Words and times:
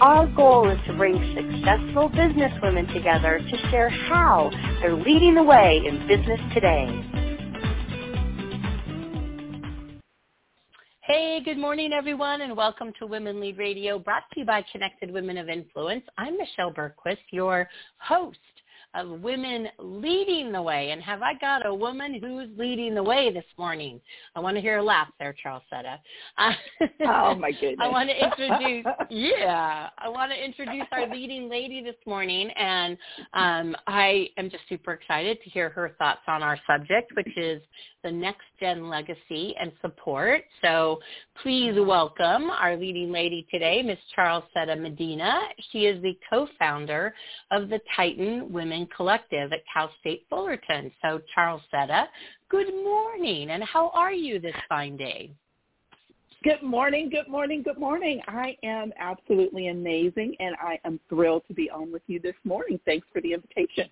Our 0.00 0.26
goal 0.28 0.70
is 0.70 0.78
to 0.86 0.94
bring 0.94 1.14
successful 1.36 2.08
businesswomen 2.08 2.90
together 2.94 3.38
to 3.38 3.70
share 3.70 3.90
how 3.90 4.50
they're 4.80 4.96
leading 4.96 5.34
the 5.34 5.42
way 5.42 5.82
in 5.86 6.08
business 6.08 6.40
today. 6.54 6.88
Hey, 11.02 11.42
good 11.44 11.58
morning, 11.58 11.92
everyone, 11.92 12.40
and 12.40 12.56
welcome 12.56 12.94
to 12.98 13.04
Women 13.04 13.40
Lead 13.40 13.58
Radio, 13.58 13.98
brought 13.98 14.22
to 14.32 14.40
you 14.40 14.46
by 14.46 14.64
Connected 14.72 15.10
Women 15.10 15.36
of 15.36 15.50
Influence. 15.50 16.04
I'm 16.16 16.38
Michelle 16.38 16.72
Bergquist, 16.72 17.18
your 17.30 17.68
host 17.98 18.38
of 18.94 19.20
women 19.20 19.68
leading 19.78 20.52
the 20.52 20.60
way. 20.60 20.90
And 20.90 21.02
have 21.02 21.22
I 21.22 21.34
got 21.34 21.66
a 21.66 21.74
woman 21.74 22.14
who's 22.14 22.48
leading 22.58 22.94
the 22.94 23.02
way 23.02 23.32
this 23.32 23.44
morning? 23.58 24.00
I 24.34 24.40
want 24.40 24.56
to 24.56 24.60
hear 24.60 24.78
a 24.78 24.82
laugh 24.82 25.08
there, 25.18 25.34
Charles 25.42 25.62
Setta. 25.72 25.98
oh 27.06 27.34
my 27.34 27.52
goodness! 27.52 27.76
I 27.80 27.88
want 27.88 28.08
to 28.08 28.24
introduce. 28.24 28.86
yeah, 29.10 29.88
I 29.98 30.08
want 30.08 30.32
to 30.32 30.44
introduce 30.44 30.86
our 30.92 31.08
leading 31.08 31.48
lady 31.48 31.82
this 31.82 31.96
morning, 32.06 32.50
and 32.50 32.96
um, 33.34 33.76
I 33.86 34.28
am 34.36 34.50
just 34.50 34.64
super 34.68 34.92
excited 34.92 35.38
to 35.44 35.50
hear 35.50 35.68
her 35.70 35.94
thoughts 35.98 36.22
on 36.26 36.42
our 36.42 36.58
subject, 36.66 37.12
which 37.14 37.36
is 37.36 37.62
the 38.02 38.10
next 38.10 38.44
gen 38.58 38.88
legacy 38.88 39.54
and 39.60 39.72
support. 39.80 40.42
So 40.62 41.00
please 41.42 41.74
welcome 41.76 42.50
our 42.50 42.76
leading 42.76 43.12
lady 43.12 43.46
today, 43.50 43.82
Ms. 43.82 43.98
Charles 44.14 44.44
Setta 44.56 44.80
Medina. 44.80 45.38
She 45.70 45.80
is 45.80 46.02
the 46.02 46.16
co-founder 46.28 47.14
of 47.50 47.68
the 47.68 47.80
Titan 47.96 48.50
Women 48.50 48.79
Collective 48.94 49.52
at 49.52 49.60
Cal 49.72 49.90
State 50.00 50.26
Fullerton. 50.28 50.90
So 51.02 51.20
Charles 51.34 51.62
Setta, 51.72 52.06
good 52.48 52.72
morning, 52.82 53.50
and 53.50 53.62
how 53.64 53.90
are 53.90 54.12
you 54.12 54.38
this 54.38 54.54
fine 54.68 54.96
day? 54.96 55.30
Good 56.42 56.62
morning, 56.62 57.10
good 57.10 57.28
morning, 57.28 57.62
good 57.62 57.78
morning. 57.78 58.22
I 58.26 58.56
am 58.62 58.92
absolutely 58.98 59.68
amazing, 59.68 60.34
and 60.40 60.56
I 60.60 60.80
am 60.86 60.98
thrilled 61.08 61.42
to 61.48 61.54
be 61.54 61.68
on 61.70 61.92
with 61.92 62.02
you 62.06 62.18
this 62.18 62.34
morning. 62.44 62.80
Thanks 62.86 63.06
for 63.12 63.20
the 63.20 63.34
invitation. 63.34 63.90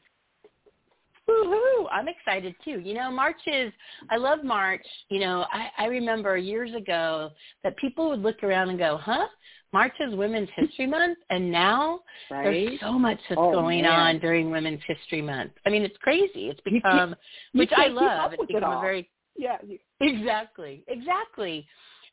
Woohoo! 1.29 1.87
I'm 1.93 2.09
excited 2.09 2.55
too. 2.65 2.81
You 2.81 2.95
know, 2.95 3.11
March 3.11 3.41
is, 3.47 3.71
I 4.09 4.17
love 4.17 4.45
March. 4.45 4.87
You 5.11 5.21
know, 5.21 5.45
I, 5.53 5.69
I 5.77 5.87
remember 5.89 6.39
years 6.39 6.75
ago 6.75 7.33
that 7.65 7.77
people 7.77 8.09
would 8.09 8.23
look 8.23 8.43
around 8.43 8.71
and 8.71 8.79
go, 8.79 8.97
huh? 8.97 9.27
March 9.73 9.93
is 10.01 10.15
Women's 10.15 10.49
History 10.57 10.87
Month, 10.87 11.19
and 11.31 11.51
now 11.53 12.01
right? 12.31 12.45
there's 12.45 12.81
so 12.81 12.99
much 12.99 13.19
that's 13.29 13.39
oh, 13.41 13.53
going 13.53 13.83
man. 13.83 13.91
on 13.91 14.19
during 14.19 14.51
Women's 14.51 14.81
History 14.87 15.21
Month. 15.21 15.53
I 15.67 15.71
mean, 15.71 15.83
it's 15.83 15.97
crazy. 15.99 16.49
It's 16.49 16.61
become, 16.61 17.15
you 17.53 17.61
which 17.61 17.71
I 17.77 17.89
love. 17.89 18.33
It's 18.33 18.47
become 18.47 18.73
it 18.73 18.77
a 18.77 18.81
very, 18.81 19.11
yeah, 19.37 19.59
exactly, 20.01 20.85
exactly. 20.89 21.67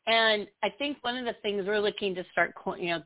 And 0.06 0.46
I 0.62 0.68
think 0.78 0.98
one 1.02 1.16
of 1.16 1.24
the 1.24 1.34
things 1.42 1.64
we're 1.66 1.80
looking 1.80 2.14
to 2.14 2.24
start, 2.30 2.54
you 2.78 2.90
know, 2.90 3.02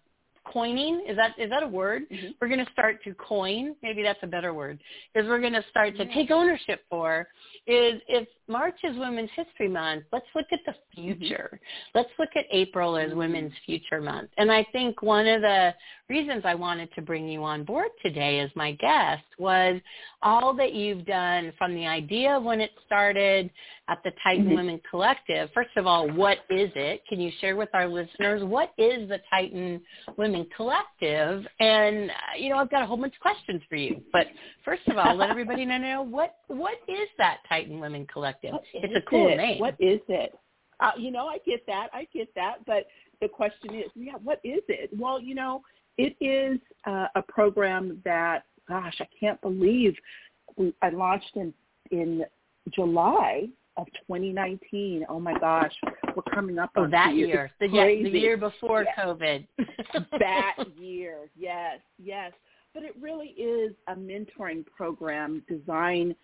coining 0.52 1.04
is 1.08 1.16
that 1.16 1.32
is 1.38 1.50
that 1.50 1.62
a 1.62 1.66
word 1.66 2.02
mm-hmm. 2.10 2.28
we're 2.40 2.48
going 2.48 2.64
to 2.64 2.72
start 2.72 3.02
to 3.04 3.14
coin 3.14 3.74
maybe 3.82 4.02
that's 4.02 4.18
a 4.22 4.26
better 4.26 4.52
word 4.52 4.78
is 5.14 5.26
we're 5.26 5.40
going 5.40 5.52
to 5.52 5.64
start 5.70 5.96
to 5.96 6.04
take 6.14 6.30
ownership 6.30 6.82
for 6.88 7.28
is 7.66 8.00
if 8.08 8.26
march 8.48 8.76
is 8.84 8.96
women's 8.98 9.30
history 9.36 9.68
month 9.68 10.04
let's 10.12 10.26
look 10.34 10.46
at 10.52 10.60
the 10.66 10.72
mm-hmm. 10.72 11.18
future 11.18 11.50
mm-hmm. 11.54 11.98
let's 11.98 12.10
look 12.18 12.30
at 12.36 12.44
april 12.50 12.96
as 12.96 13.10
mm-hmm. 13.10 13.18
women's 13.18 13.52
future 13.64 14.00
month 14.00 14.30
and 14.38 14.50
i 14.50 14.66
think 14.72 15.02
one 15.02 15.26
of 15.26 15.40
the 15.40 15.74
reasons 16.08 16.42
i 16.44 16.54
wanted 16.54 16.92
to 16.94 17.02
bring 17.02 17.28
you 17.28 17.44
on 17.44 17.64
board 17.64 17.88
today 18.02 18.40
as 18.40 18.50
my 18.54 18.72
guest 18.72 19.24
was 19.38 19.80
all 20.22 20.54
that 20.54 20.74
you've 20.74 21.06
done 21.06 21.52
from 21.56 21.74
the 21.74 21.86
idea 21.86 22.36
of 22.36 22.42
when 22.42 22.60
it 22.60 22.70
started 22.86 23.50
at 23.90 23.98
the 24.04 24.12
Titan 24.22 24.46
mm-hmm. 24.46 24.54
Women 24.54 24.80
Collective. 24.88 25.50
First 25.52 25.70
of 25.76 25.86
all, 25.86 26.08
what 26.10 26.38
is 26.48 26.70
it? 26.76 27.02
Can 27.08 27.20
you 27.20 27.30
share 27.40 27.56
with 27.56 27.68
our 27.74 27.88
listeners 27.88 28.42
what 28.44 28.72
is 28.78 29.08
the 29.08 29.18
Titan 29.28 29.80
Women 30.16 30.39
Collective? 30.56 31.44
And 31.58 32.10
uh, 32.10 32.14
you 32.38 32.50
know, 32.50 32.56
I've 32.56 32.70
got 32.70 32.82
a 32.82 32.86
whole 32.86 32.96
bunch 32.96 33.14
of 33.14 33.20
questions 33.20 33.62
for 33.68 33.76
you. 33.76 34.02
But 34.12 34.26
first 34.64 34.82
of 34.88 34.96
all, 34.96 35.14
let 35.14 35.30
everybody 35.30 35.64
know 35.64 36.06
what 36.08 36.36
what 36.48 36.78
is 36.88 37.08
that 37.18 37.38
Titan 37.48 37.80
Women 37.80 38.06
Collective? 38.12 38.54
it's 38.74 38.94
a 38.96 39.08
cool 39.08 39.32
it? 39.32 39.36
name. 39.36 39.58
What 39.58 39.74
is 39.78 40.00
it? 40.08 40.32
Uh, 40.80 40.92
you 40.96 41.10
know, 41.10 41.26
I 41.26 41.38
get 41.46 41.64
that. 41.66 41.88
I 41.92 42.06
get 42.12 42.28
that. 42.34 42.64
But 42.66 42.86
the 43.20 43.28
question 43.28 43.74
is, 43.74 43.90
yeah, 43.94 44.14
what 44.22 44.40
is 44.44 44.60
it? 44.68 44.90
Well, 44.98 45.20
you 45.20 45.34
know, 45.34 45.62
it 45.98 46.16
is 46.20 46.58
uh, 46.86 47.08
a 47.14 47.22
program 47.22 48.00
that, 48.04 48.44
gosh, 48.68 48.96
I 49.00 49.06
can't 49.18 49.40
believe 49.42 49.94
we, 50.56 50.74
I 50.82 50.90
launched 50.90 51.36
in 51.36 51.52
in 51.90 52.24
July 52.70 53.48
of 53.76 53.86
2019. 54.06 55.06
Oh 55.08 55.20
my 55.20 55.38
gosh, 55.38 55.72
we're 56.14 56.34
coming 56.34 56.58
up 56.58 56.70
oh, 56.76 56.84
on 56.84 56.90
that 56.90 57.14
year, 57.14 57.50
the, 57.60 57.68
the 57.68 58.18
year 58.18 58.36
before 58.36 58.84
yes. 58.84 58.94
COVID. 58.98 59.46
that 60.18 60.56
year, 60.76 61.30
yes, 61.36 61.78
yes. 62.02 62.32
But 62.74 62.84
it 62.84 62.94
really 63.00 63.28
is 63.28 63.72
a 63.88 63.94
mentoring 63.94 64.64
program 64.66 65.42
designed 65.48 66.14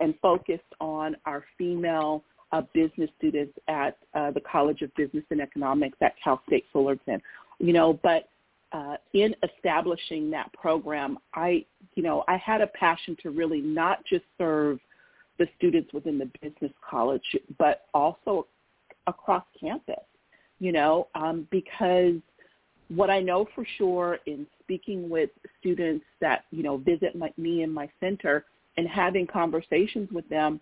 and 0.00 0.14
focused 0.20 0.62
on 0.80 1.16
our 1.24 1.44
female 1.56 2.24
uh, 2.52 2.62
business 2.74 3.10
students 3.18 3.56
at 3.68 3.96
uh, 4.14 4.30
the 4.30 4.40
College 4.40 4.82
of 4.82 4.94
Business 4.94 5.24
and 5.30 5.40
Economics 5.40 5.96
at 6.02 6.14
Cal 6.22 6.42
State 6.46 6.64
Fullerton. 6.72 7.20
You 7.58 7.72
know, 7.72 7.98
but 8.02 8.28
uh, 8.72 8.96
in 9.14 9.34
establishing 9.42 10.30
that 10.30 10.52
program, 10.52 11.16
I, 11.34 11.64
you 11.94 12.02
know, 12.02 12.24
I 12.28 12.36
had 12.36 12.60
a 12.60 12.66
passion 12.66 13.16
to 13.22 13.30
really 13.30 13.60
not 13.60 14.04
just 14.04 14.24
serve– 14.38 14.78
the 15.38 15.46
students 15.56 15.92
within 15.92 16.18
the 16.18 16.30
business 16.40 16.72
college, 16.88 17.36
but 17.58 17.86
also 17.92 18.46
across 19.06 19.44
campus, 19.58 20.04
you 20.58 20.72
know, 20.72 21.08
um, 21.14 21.46
because 21.50 22.14
what 22.88 23.10
I 23.10 23.20
know 23.20 23.46
for 23.54 23.66
sure 23.78 24.18
in 24.26 24.46
speaking 24.62 25.08
with 25.08 25.30
students 25.60 26.04
that, 26.20 26.44
you 26.50 26.62
know, 26.62 26.76
visit 26.76 27.16
my, 27.16 27.32
me 27.36 27.62
in 27.62 27.72
my 27.72 27.88
center 28.00 28.44
and 28.76 28.88
having 28.88 29.26
conversations 29.26 30.08
with 30.12 30.28
them, 30.28 30.60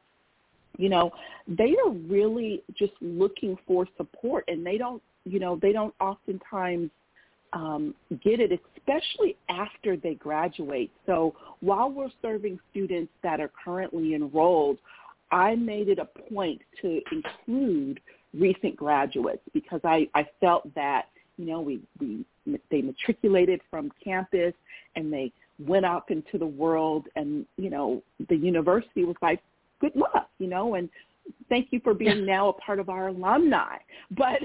you 0.79 0.89
know, 0.89 1.11
they 1.47 1.75
are 1.85 1.91
really 1.91 2.63
just 2.75 2.93
looking 3.01 3.57
for 3.67 3.87
support 3.97 4.45
and 4.49 4.65
they 4.65 4.79
don't, 4.79 5.03
you 5.25 5.39
know, 5.39 5.59
they 5.61 5.73
don't 5.73 5.95
oftentimes 6.01 6.91
um, 7.53 7.95
get 8.23 8.41
it, 8.41 8.59
especially 8.77 9.37
after 9.49 9.97
they 9.97 10.15
graduate. 10.15 10.91
So 11.07 11.35
while 11.61 11.91
we're 11.91 12.11
serving 12.21 12.59
students 12.71 13.13
that 13.23 13.41
are 13.41 13.51
currently 13.65 14.15
enrolled, 14.15 14.79
I 15.31 15.55
made 15.55 15.89
it 15.89 15.99
a 15.99 16.05
point 16.05 16.61
to 16.83 17.01
include 17.11 18.01
recent 18.35 18.77
graduates 18.77 19.43
because 19.53 19.81
I, 19.85 20.09
I 20.15 20.27
felt 20.41 20.75
that, 20.75 21.07
you 21.37 21.47
know, 21.47 21.61
we, 21.61 21.81
we 22.01 22.25
they 22.71 22.83
matriculated 22.83 23.61
from 23.71 23.91
campus 24.03 24.53
and 24.97 25.13
they 25.13 25.33
went 25.59 25.87
out 25.87 26.11
into 26.11 26.39
the 26.39 26.47
world 26.47 27.07
and, 27.17 27.47
you 27.57 27.71
know, 27.71 28.03
the 28.29 28.37
university 28.37 29.05
was 29.05 29.17
like, 29.23 29.41
good 29.81 29.95
luck, 29.95 30.29
you 30.39 30.49
know, 30.49 30.75
and 30.75 30.89
thank 31.49 31.69
you 31.71 31.81
for 31.81 31.95
being 31.95 32.27
now 32.27 32.49
a 32.49 32.53
part 32.55 32.79
of 32.79 32.89
our 32.89 33.09
alumni. 33.09 33.77
But 34.11 34.41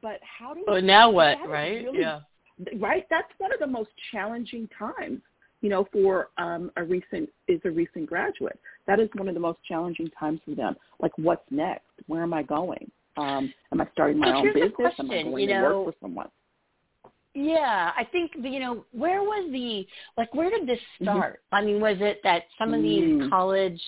but 0.00 0.20
how 0.22 0.54
do 0.54 0.62
well, 0.66 0.80
now 0.80 1.10
what, 1.10 1.36
right? 1.48 1.84
Really 1.84 2.00
yeah 2.00 2.20
right? 2.78 3.06
That's 3.10 3.28
one 3.38 3.52
of 3.52 3.60
the 3.60 3.66
most 3.66 3.90
challenging 4.12 4.68
times, 4.78 5.20
you 5.60 5.68
know, 5.68 5.86
for 5.92 6.28
um, 6.38 6.70
a 6.76 6.84
recent 6.84 7.28
is 7.48 7.60
a 7.64 7.70
recent 7.70 8.06
graduate. 8.06 8.58
That 8.86 9.00
is 9.00 9.08
one 9.14 9.28
of 9.28 9.34
the 9.34 9.40
most 9.40 9.58
challenging 9.66 10.08
times 10.18 10.40
for 10.44 10.54
them. 10.54 10.76
Like, 11.00 11.12
what's 11.16 11.44
next? 11.50 11.84
Where 12.06 12.22
am 12.22 12.32
I 12.32 12.42
going? 12.42 12.90
Um, 13.16 13.52
am 13.72 13.80
I 13.80 13.88
starting 13.92 14.18
my 14.18 14.28
so 14.28 14.36
own 14.36 14.54
business? 14.54 14.92
Am 14.98 15.10
I 15.10 15.22
going 15.22 15.38
you 15.38 15.48
know, 15.48 15.68
to 15.68 15.78
work 15.78 15.94
for 15.94 15.94
someone? 16.00 16.28
Yeah, 17.34 17.92
I 17.96 18.04
think 18.10 18.32
you 18.40 18.58
know 18.58 18.84
where 18.92 19.22
was 19.22 19.48
the 19.52 19.86
like 20.16 20.34
where 20.34 20.50
did 20.50 20.66
this 20.66 20.78
mm-hmm. 20.78 21.04
start? 21.04 21.34
Mm-hmm. 21.34 21.54
I 21.54 21.64
mean, 21.64 21.80
was 21.80 21.96
it 22.00 22.20
that 22.24 22.44
some 22.58 22.74
of 22.74 22.82
these 22.82 23.04
mm. 23.04 23.30
college 23.30 23.80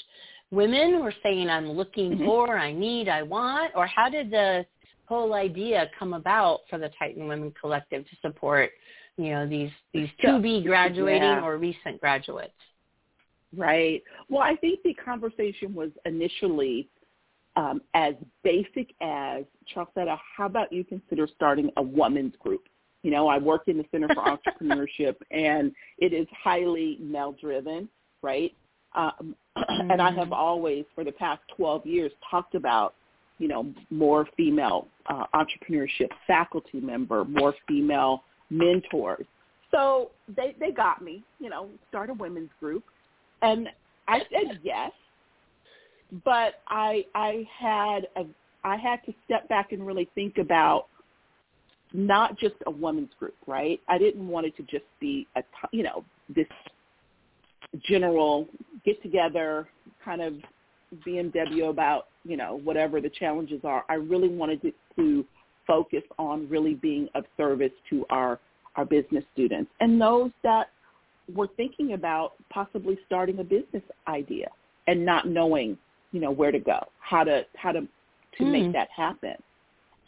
women 0.53 1.03
were 1.03 1.15
saying 1.23 1.49
I'm 1.49 1.73
looking 1.73 2.13
mm-hmm. 2.13 2.25
for, 2.25 2.57
I 2.57 2.73
need, 2.73 3.09
I 3.09 3.23
want, 3.23 3.73
or 3.75 3.87
how 3.87 4.09
did 4.09 4.31
the 4.31 4.65
whole 5.13 5.35
idea 5.35 5.91
come 5.99 6.15
about 6.15 6.61
for 6.71 6.79
the 6.79 6.91
Titan 6.99 7.29
Women 7.29 7.53
Collective 7.61 8.05
to 8.09 8.17
support, 8.23 8.71
you 9.17 9.31
know, 9.31 9.47
these 9.47 9.71
these 9.93 10.09
to 10.23 10.41
be 10.41 10.63
graduating 10.63 11.23
yeah. 11.23 11.45
or 11.45 11.59
recent 11.59 12.01
graduates? 12.01 12.53
Right. 13.55 14.03
Well, 14.31 14.43
I 14.43 14.57
think 14.57 14.81
the 14.83 14.95
conversation 14.95 15.75
was 15.75 15.91
initially 16.07 16.89
um, 17.57 17.83
as 17.95 18.15
basic 18.43 18.95
as 19.01 19.45
Charlesetta, 19.75 20.17
how 20.37 20.47
about 20.47 20.73
you 20.73 20.85
consider 20.85 21.29
starting 21.35 21.71
a 21.77 21.83
women's 21.83 22.35
group? 22.37 22.63
You 23.03 23.11
know, 23.11 23.29
I 23.29 23.39
work 23.39 23.65
in 23.67 23.77
the 23.77 23.85
Center 23.91 24.09
for 24.09 24.25
Entrepreneurship, 24.39 25.17
and 25.31 25.73
it 25.99 26.13
is 26.13 26.27
highly 26.43 26.99
male 27.01 27.37
driven, 27.39 27.89
right? 28.23 28.55
Um, 28.95 29.37
and 29.57 30.01
I 30.01 30.11
have 30.13 30.33
always, 30.33 30.85
for 30.95 31.05
the 31.05 31.13
past 31.13 31.43
12 31.57 31.87
years, 31.87 32.13
talked 32.31 32.55
about, 32.55 32.95
you 33.43 33.49
know, 33.49 33.75
more 33.91 34.29
female 34.37 34.87
uh, 35.07 35.25
entrepreneurship 35.35 36.11
faculty 36.29 36.79
member, 36.79 37.25
more 37.25 37.53
female 37.67 38.23
mentors. 38.51 39.27
So 39.73 40.13
they 40.29 40.55
they 40.61 40.71
got 40.71 41.03
me, 41.03 41.25
you 41.41 41.51
know, 41.51 41.69
start 41.89 42.09
a 42.09 42.15
women's 42.15 42.51
group, 42.61 42.85
and 43.43 43.69
I 44.07 44.21
said 44.31 44.61
yes, 44.63 44.93
but 46.25 46.61
I 46.69 47.05
I 47.17 47.45
had 47.59 48.07
a 48.15 48.27
I 48.63 48.77
had 48.77 49.01
to 49.07 49.15
step 49.25 49.49
back 49.49 49.73
and 49.73 49.85
really 49.85 50.09
think 50.15 50.39
about 50.39 50.87
not 51.93 52.39
just 52.39 52.55
a 52.67 52.71
women's 52.71 53.13
group, 53.19 53.35
right? 53.49 53.81
I 53.89 53.99
didn't 53.99 54.29
want 54.29 54.47
it 54.47 54.57
to 54.59 54.63
just 54.63 54.85
be 55.01 55.27
a 55.35 55.43
you 55.73 55.83
know 55.83 56.05
this 56.33 56.47
general 57.89 58.47
get 58.85 59.03
together 59.03 59.67
kind 60.05 60.23
of 60.23 60.35
BMW 61.07 61.71
about 61.71 62.09
you 62.25 62.37
know 62.37 62.61
whatever 62.65 63.01
the 63.01 63.11
challenges 63.11 63.61
are. 63.65 63.85
I 63.89 63.95
really 63.95 64.29
wanted 64.29 64.63
to, 64.63 64.73
to 64.97 65.25
focus 65.67 66.03
on 66.19 66.49
really 66.49 66.75
being 66.75 67.09
of 67.15 67.25
service 67.37 67.73
to 67.91 68.05
our 68.11 68.39
our 68.77 68.85
business 68.85 69.25
students 69.35 69.71
and 69.81 70.01
those 70.01 70.31
that 70.43 70.69
were 71.35 71.49
thinking 71.57 71.93
about 71.93 72.33
possibly 72.51 72.99
starting 73.07 73.39
a 73.39 73.45
business 73.45 73.83
idea 74.09 74.49
and 74.87 75.05
not 75.05 75.29
knowing 75.29 75.77
you 76.13 76.21
know 76.21 76.31
where 76.31 76.53
to 76.53 76.59
go, 76.59 76.79
how 77.01 77.25
to 77.25 77.45
how 77.57 77.73
to 77.73 77.81
to 77.81 78.45
mm. 78.45 78.53
make 78.53 78.65
hmm. 78.67 78.73
that 78.73 78.89
happen. 78.95 79.35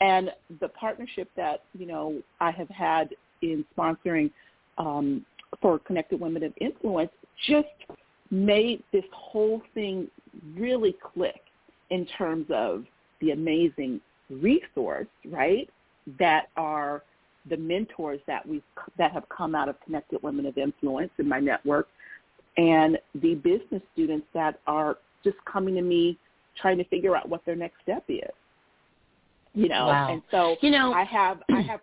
And 0.01 0.31
the 0.61 0.69
partnership 0.69 1.31
that 1.37 1.63
you 1.79 1.87
know 1.87 2.23
I 2.41 2.51
have 2.51 2.69
had 2.69 3.15
in 3.43 3.65
sponsoring 3.77 4.31
um, 4.79 5.25
for 5.61 5.79
Connected 5.81 6.21
Women 6.21 6.43
of 6.43 6.53
Influence 6.61 7.11
just 7.47 7.69
made 8.31 8.83
this 8.93 9.05
whole 9.13 9.63
thing 9.75 10.09
really 10.57 10.97
click 11.15 11.41
in 11.91 12.07
terms 12.07 12.47
of 12.51 12.85
the 13.21 13.31
amazing 13.31 14.01
resource, 14.31 15.07
right? 15.27 15.69
That 16.19 16.49
are 16.57 17.03
the 17.49 17.57
mentors 17.57 18.21
that 18.27 18.47
we 18.47 18.63
that 18.99 19.13
have 19.13 19.29
come 19.29 19.55
out 19.55 19.69
of 19.69 19.77
Connected 19.85 20.23
Women 20.23 20.47
of 20.47 20.57
Influence 20.57 21.11
in 21.19 21.29
my 21.29 21.41
network, 21.41 21.89
and 22.57 22.99
the 23.15 23.35
business 23.37 23.83
students 23.93 24.27
that 24.35 24.61
are 24.67 24.99
just 25.23 25.37
coming 25.51 25.75
to 25.75 25.83
me 25.83 26.19
trying 26.61 26.79
to 26.79 26.85
figure 26.85 27.17
out 27.17 27.29
what 27.29 27.45
their 27.45 27.57
next 27.57 27.77
step 27.83 28.05
is. 28.09 28.31
You 29.55 29.69
know, 29.69 29.87
wow. 29.87 30.13
and 30.13 30.23
so 30.31 30.57
you 30.61 30.71
know 30.71 30.93
I 30.93 31.05
have 31.05 31.43
I 31.51 31.61
have 31.69 31.81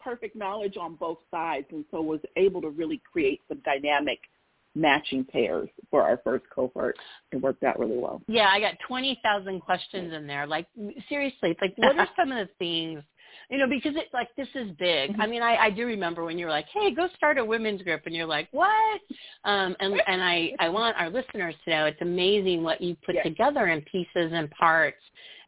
perfect 0.00 0.36
knowledge 0.36 0.76
on 0.76 0.94
both 0.94 1.18
sides, 1.30 1.66
and 1.70 1.84
so 1.90 2.00
was 2.00 2.20
able 2.36 2.60
to 2.62 2.70
really 2.70 3.00
create 3.10 3.40
some 3.48 3.60
dynamic 3.64 4.18
matching 4.78 5.24
pairs 5.24 5.68
for 5.90 6.02
our 6.02 6.20
first 6.24 6.44
cohort. 6.54 6.96
It 7.32 7.40
worked 7.40 7.64
out 7.64 7.78
really 7.78 7.98
well. 7.98 8.22
Yeah, 8.28 8.48
I 8.50 8.60
got 8.60 8.74
20,000 8.86 9.60
questions 9.60 10.12
in 10.12 10.26
there. 10.26 10.46
Like 10.46 10.66
seriously, 11.08 11.50
it's 11.50 11.60
like 11.60 11.74
what 11.76 11.98
are 11.98 12.08
some 12.16 12.32
of 12.32 12.46
the 12.46 12.52
things 12.58 13.02
you 13.50 13.56
know, 13.56 13.66
because 13.66 13.92
it's 13.96 14.12
like 14.12 14.28
this 14.36 14.48
is 14.54 14.70
big. 14.78 15.12
Mm-hmm. 15.12 15.20
I 15.20 15.26
mean, 15.26 15.42
I, 15.42 15.56
I 15.56 15.70
do 15.70 15.86
remember 15.86 16.24
when 16.24 16.38
you 16.38 16.44
were 16.44 16.50
like, 16.50 16.66
"Hey, 16.72 16.94
go 16.94 17.08
start 17.16 17.38
a 17.38 17.44
women's 17.44 17.82
group," 17.82 18.02
and 18.04 18.14
you're 18.14 18.26
like, 18.26 18.48
"What?" 18.50 19.00
Um, 19.44 19.74
and 19.80 20.00
and 20.06 20.22
I 20.22 20.52
I 20.58 20.68
want 20.68 20.96
our 20.98 21.08
listeners 21.08 21.54
to 21.64 21.70
know 21.70 21.84
it's 21.86 22.00
amazing 22.02 22.62
what 22.62 22.80
you 22.80 22.94
put 23.06 23.14
yes. 23.14 23.24
together 23.24 23.68
in 23.68 23.80
pieces 23.82 24.32
and 24.32 24.50
parts 24.50 25.00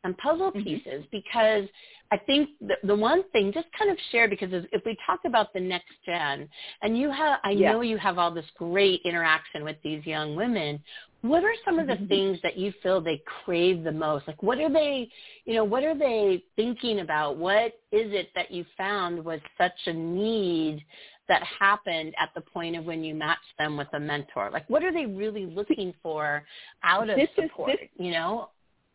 and 0.04 0.16
puzzle 0.16 0.50
mm-hmm. 0.50 0.62
pieces 0.62 1.04
mm-hmm. 1.04 1.10
because 1.12 1.68
I 2.12 2.16
think 2.18 2.50
the, 2.60 2.74
the 2.82 2.94
one 2.94 3.22
thing, 3.30 3.52
just 3.52 3.68
kind 3.78 3.90
of 3.90 3.96
share 4.10 4.28
because 4.28 4.48
if 4.72 4.82
we 4.84 4.96
talk 5.06 5.20
about 5.24 5.52
the 5.52 5.60
next 5.60 5.92
gen, 6.04 6.48
and 6.82 6.98
you 6.98 7.10
have, 7.10 7.38
I 7.44 7.50
yeah. 7.50 7.72
know 7.72 7.82
you 7.82 7.98
have 7.98 8.18
all 8.18 8.32
this 8.32 8.46
great 8.58 9.00
interaction 9.04 9.64
with 9.64 9.76
these 9.84 10.04
young 10.04 10.34
women. 10.34 10.82
What 11.22 11.44
are 11.44 11.52
some 11.64 11.78
of 11.78 11.86
the 11.86 11.94
mm-hmm. 11.94 12.06
things 12.06 12.38
that 12.42 12.56
you 12.56 12.72
feel 12.82 13.00
they 13.00 13.22
crave 13.44 13.84
the 13.84 13.92
most? 13.92 14.26
Like, 14.26 14.42
what 14.42 14.58
are 14.58 14.72
they, 14.72 15.08
you 15.44 15.54
know, 15.54 15.64
what 15.64 15.84
are 15.84 15.96
they 15.96 16.42
thinking 16.56 17.00
about? 17.00 17.36
What 17.36 17.74
is 17.92 18.10
it 18.12 18.30
that 18.34 18.50
you 18.50 18.64
found 18.76 19.24
was 19.24 19.40
such 19.58 19.72
a 19.86 19.92
need 19.92 20.84
that 21.28 21.42
happened 21.60 22.14
at 22.18 22.30
the 22.34 22.40
point 22.40 22.76
of 22.76 22.86
when 22.86 23.04
you 23.04 23.14
matched 23.14 23.40
them 23.58 23.76
with 23.76 23.88
a 23.92 24.00
mentor? 24.00 24.50
Like, 24.50 24.68
what 24.68 24.82
are 24.82 24.92
they 24.92 25.06
really 25.06 25.46
looking 25.46 25.94
for 26.02 26.42
out 26.82 27.08
of 27.08 27.16
this 27.16 27.28
support? 27.36 27.70
Is, 27.70 27.76
this, 27.80 27.88
you 28.04 28.12
know, 28.12 28.48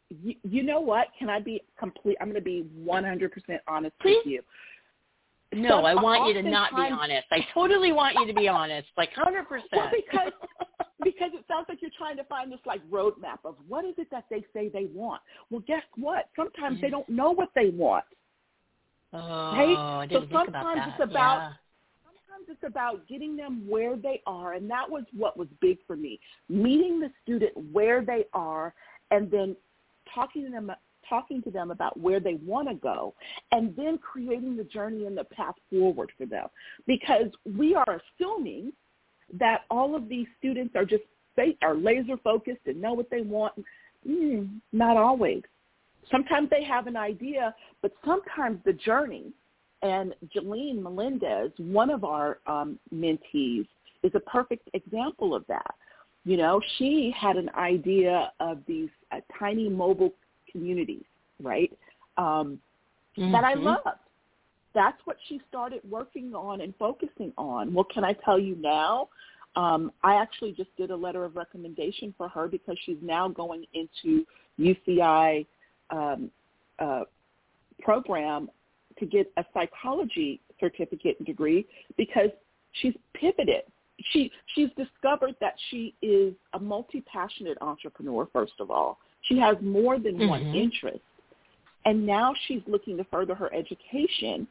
you, 0.10 0.36
you 0.44 0.64
know 0.64 0.80
what? 0.80 1.08
Can 1.18 1.30
I 1.30 1.40
be 1.40 1.62
complete? 1.80 2.18
I'm 2.22 2.28
going 2.28 2.36
to 2.36 2.42
be 2.42 2.66
100% 2.80 3.30
honest 3.68 3.94
Please? 4.02 4.18
with 4.26 4.34
you. 4.34 4.42
No, 5.54 5.70
so, 5.70 5.86
I 5.86 5.94
want 5.96 6.28
you 6.28 6.42
to 6.42 6.50
not 6.50 6.76
be 6.76 6.82
honest. 6.82 7.28
I 7.32 7.40
totally 7.54 7.92
want 7.92 8.16
you 8.20 8.28
to 8.28 8.34
be 8.34 8.48
honest, 8.48 8.88
like 8.98 9.10
100%. 9.14 9.44
Well, 9.72 9.92
because 9.96 10.32
because 11.04 11.30
it 11.34 11.46
sounds 11.48 11.68
like 11.70 11.82
you're 11.82 11.92
trying 11.98 12.18
to 12.18 12.24
find 12.26 12.52
this 12.52 12.60
like 12.66 12.82
roadmap 12.90 13.40
of 13.46 13.56
what 13.68 13.86
is 13.86 13.94
it 13.98 14.08
that 14.12 14.26
they 14.30 14.44
say 14.54 14.70
they 14.70 14.88
want. 14.94 15.22
Well, 15.50 15.62
guess 15.68 15.84
what? 15.96 16.30
Sometimes 16.36 16.82
they 16.82 16.88
mm-hmm. 16.88 16.96
don't 16.96 17.10
know 17.10 17.32
what 17.32 17.50
they 17.56 17.70
want. 17.70 18.06
Oh, 19.14 19.20
right? 19.20 20.08
So 20.12 20.22
think 20.22 20.50
about 20.50 20.78
it's 20.78 21.04
about 21.04 21.38
yeah. 21.38 21.52
sometimes 22.04 22.50
it's 22.50 22.64
about 22.68 23.08
getting 23.08 23.38
them 23.38 23.64
where 23.70 23.96
they 23.96 24.22
are, 24.26 24.54
and 24.54 24.70
that 24.70 24.90
was 24.90 25.04
what 25.16 25.38
was 25.38 25.48
big 25.62 25.78
for 25.86 25.96
me. 25.96 26.20
Meeting 26.50 27.00
the 27.00 27.12
student 27.24 27.54
where 27.72 28.04
they 28.04 28.26
are, 28.34 28.74
and 29.12 29.30
then 29.30 29.56
talking 30.14 30.46
to 30.46 30.52
them 30.52 30.72
talking 31.08 31.40
to 31.44 31.52
them 31.52 31.70
about 31.70 32.00
where 32.00 32.20
they 32.20 32.34
want 32.44 32.68
to 32.68 32.74
go 32.74 33.14
and 33.52 33.76
then 33.76 34.00
creating 34.00 34.58
the 34.58 34.64
journey 34.64 35.06
and 35.06 35.16
the 35.16 35.24
path 35.24 35.54
forward 35.70 36.12
for 36.18 36.26
them. 36.26 36.48
Because 36.88 37.28
we 37.56 37.76
are 37.76 38.02
assuming 38.20 38.74
that 39.38 39.62
all 39.70 39.96
of 39.96 40.10
these 40.10 40.26
students 40.40 40.76
are 40.76 40.86
just 40.86 41.04
they 41.36 41.58
are 41.62 41.76
laser 41.76 42.18
focused 42.24 42.62
and 42.66 42.82
know 42.82 42.94
what 42.94 43.10
they 43.12 43.22
want. 43.22 43.54
Mm, 44.08 44.62
not 44.72 44.98
always. 44.98 45.44
Sometimes 46.12 46.50
they 46.50 46.64
have 46.64 46.88
an 46.88 46.98
idea 46.98 47.54
but 47.82 47.92
sometimes 48.04 48.60
the 48.66 48.74
journey 48.74 49.32
and 49.82 50.16
Jolene 50.36 50.82
Melendez, 50.82 51.52
one 51.58 51.92
of 51.92 52.04
our 52.04 52.40
um, 52.48 52.80
mentees, 52.94 53.68
is 54.02 54.12
a 54.16 54.20
perfect 54.22 54.70
example 54.74 55.36
of 55.36 55.46
that. 55.48 55.76
You 56.24 56.38
know, 56.38 56.60
she 56.78 57.14
had 57.16 57.38
an 57.38 57.50
idea 57.56 58.32
of 58.40 58.60
these 58.68 58.90
uh, 59.16 59.20
tiny 59.40 59.70
mobile 59.70 60.14
communities, 60.52 61.04
right? 61.42 61.72
Um, 62.18 62.60
mm-hmm. 63.18 63.32
That 63.32 63.44
I 63.44 63.56
mm-hmm. 63.56 63.66
loved. 63.66 63.88
That's 64.74 64.98
what 65.06 65.18
she 65.28 65.40
started 65.48 65.82
working 65.90 66.36
on 66.36 66.62
and 66.62 66.74
focusing 66.78 67.32
on. 67.38 67.74
Well, 67.74 67.86
can 67.86 68.04
I 68.04 68.14
tell 68.26 68.38
you 68.38 68.58
now? 68.60 69.10
Um, 69.56 69.92
I 70.04 70.16
actually 70.16 70.52
just 70.52 70.76
did 70.76 70.92
a 70.92 70.96
letter 70.96 71.24
of 71.24 71.38
recommendation 71.38 72.14
for 72.18 72.28
her 72.28 72.50
because 72.50 72.78
she's 72.86 72.98
now 73.02 73.30
going 73.30 73.66
into 73.74 74.26
UCI 74.60 75.46
um, 75.92 76.30
uh, 76.80 77.04
program 77.82 78.50
to 79.00 79.06
get 79.06 79.32
a 79.38 79.46
psychology 79.54 80.42
certificate 80.60 81.16
and 81.20 81.26
degree 81.26 81.66
because 81.98 82.30
she's 82.74 82.94
pivoted 83.14 83.64
she 84.12 84.32
she's 84.54 84.70
discovered 84.78 85.36
that 85.42 85.56
she 85.70 85.94
is 86.02 86.34
a 86.54 86.60
multi-passionate 86.60 87.58
entrepreneur 87.62 88.28
first 88.34 88.54
of 88.60 88.70
all. 88.70 88.98
She 89.24 89.38
has 89.40 89.56
more 89.62 89.98
than 89.98 90.16
mm-hmm. 90.16 90.28
one 90.28 90.56
interest. 90.56 91.00
And 91.86 92.06
now 92.06 92.34
she's 92.48 92.62
looking 92.68 92.98
to 92.98 93.04
further 93.06 93.36
her 93.36 93.54
education 93.54 94.48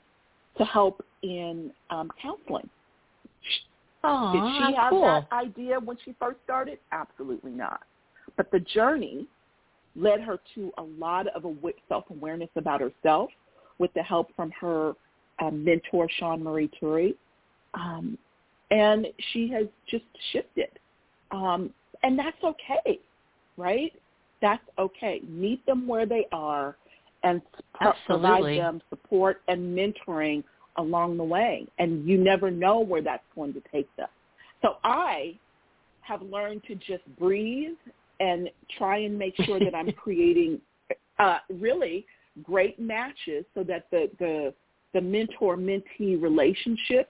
to 0.57 0.65
help 0.65 1.05
in 1.23 1.73
um, 1.91 2.11
counseling. 2.21 2.69
Aww, 4.05 4.33
did 4.33 4.69
she 4.69 4.77
have 4.77 4.91
cool. 4.91 5.03
that 5.03 5.27
idea 5.33 5.81
when 5.81 5.97
she 6.05 6.15
first 6.21 6.39
started? 6.45 6.79
Absolutely 6.93 7.51
not. 7.51 7.81
But 8.37 8.51
the 8.53 8.61
journey 8.61 9.27
led 9.97 10.21
her 10.21 10.39
to 10.55 10.73
a 10.79 10.83
lot 10.83 11.27
of 11.29 11.45
self-awareness 11.89 12.51
about 12.57 12.81
herself 12.81 13.31
with 13.79 13.93
the 13.95 14.03
help 14.03 14.29
from 14.37 14.53
her 14.61 14.93
um, 15.41 15.65
mentor 15.65 16.09
Sean 16.19 16.43
Marie 16.43 16.71
Turi 16.81 17.15
um, 17.75 18.19
and 18.75 19.07
she 19.33 19.49
has 19.49 19.67
just 19.89 20.05
shifted. 20.33 20.69
Um, 21.31 21.71
and 22.03 22.19
that's 22.19 22.43
okay, 22.43 22.99
right? 23.57 23.93
That's 24.43 24.63
okay. 24.79 25.21
Meet 25.29 25.65
them 25.65 25.87
where 25.87 26.07
they 26.07 26.27
are 26.33 26.77
and 27.23 27.41
provide 28.07 28.59
them 28.59 28.83
support 28.91 29.43
and 29.49 29.77
mentoring 29.79 30.43
along 30.77 31.17
the 31.17 31.25
way. 31.25 31.67
And 31.79 32.07
you 32.07 32.19
never 32.19 32.51
know 32.51 32.81
where 32.81 33.01
that's 33.01 33.23
going 33.35 33.55
to 33.55 33.63
take 33.73 33.89
them. 33.97 34.09
So 34.61 34.77
I 34.83 35.39
have 36.01 36.21
learned 36.21 36.63
to 36.65 36.75
just 36.75 37.05
breathe 37.17 37.77
and 38.19 38.51
try 38.77 38.99
and 38.99 39.17
make 39.17 39.35
sure 39.45 39.61
that 39.61 39.75
I'm 39.75 39.93
creating 39.97 40.61
uh, 41.21 41.39
really 41.61 42.07
great 42.43 42.81
matches 42.81 43.45
so 43.55 43.63
that 43.63 43.87
the, 43.93 44.11
the, 44.19 44.53
the 44.95 45.01
mentor-mentee 45.01 46.21
relationship 46.21 47.09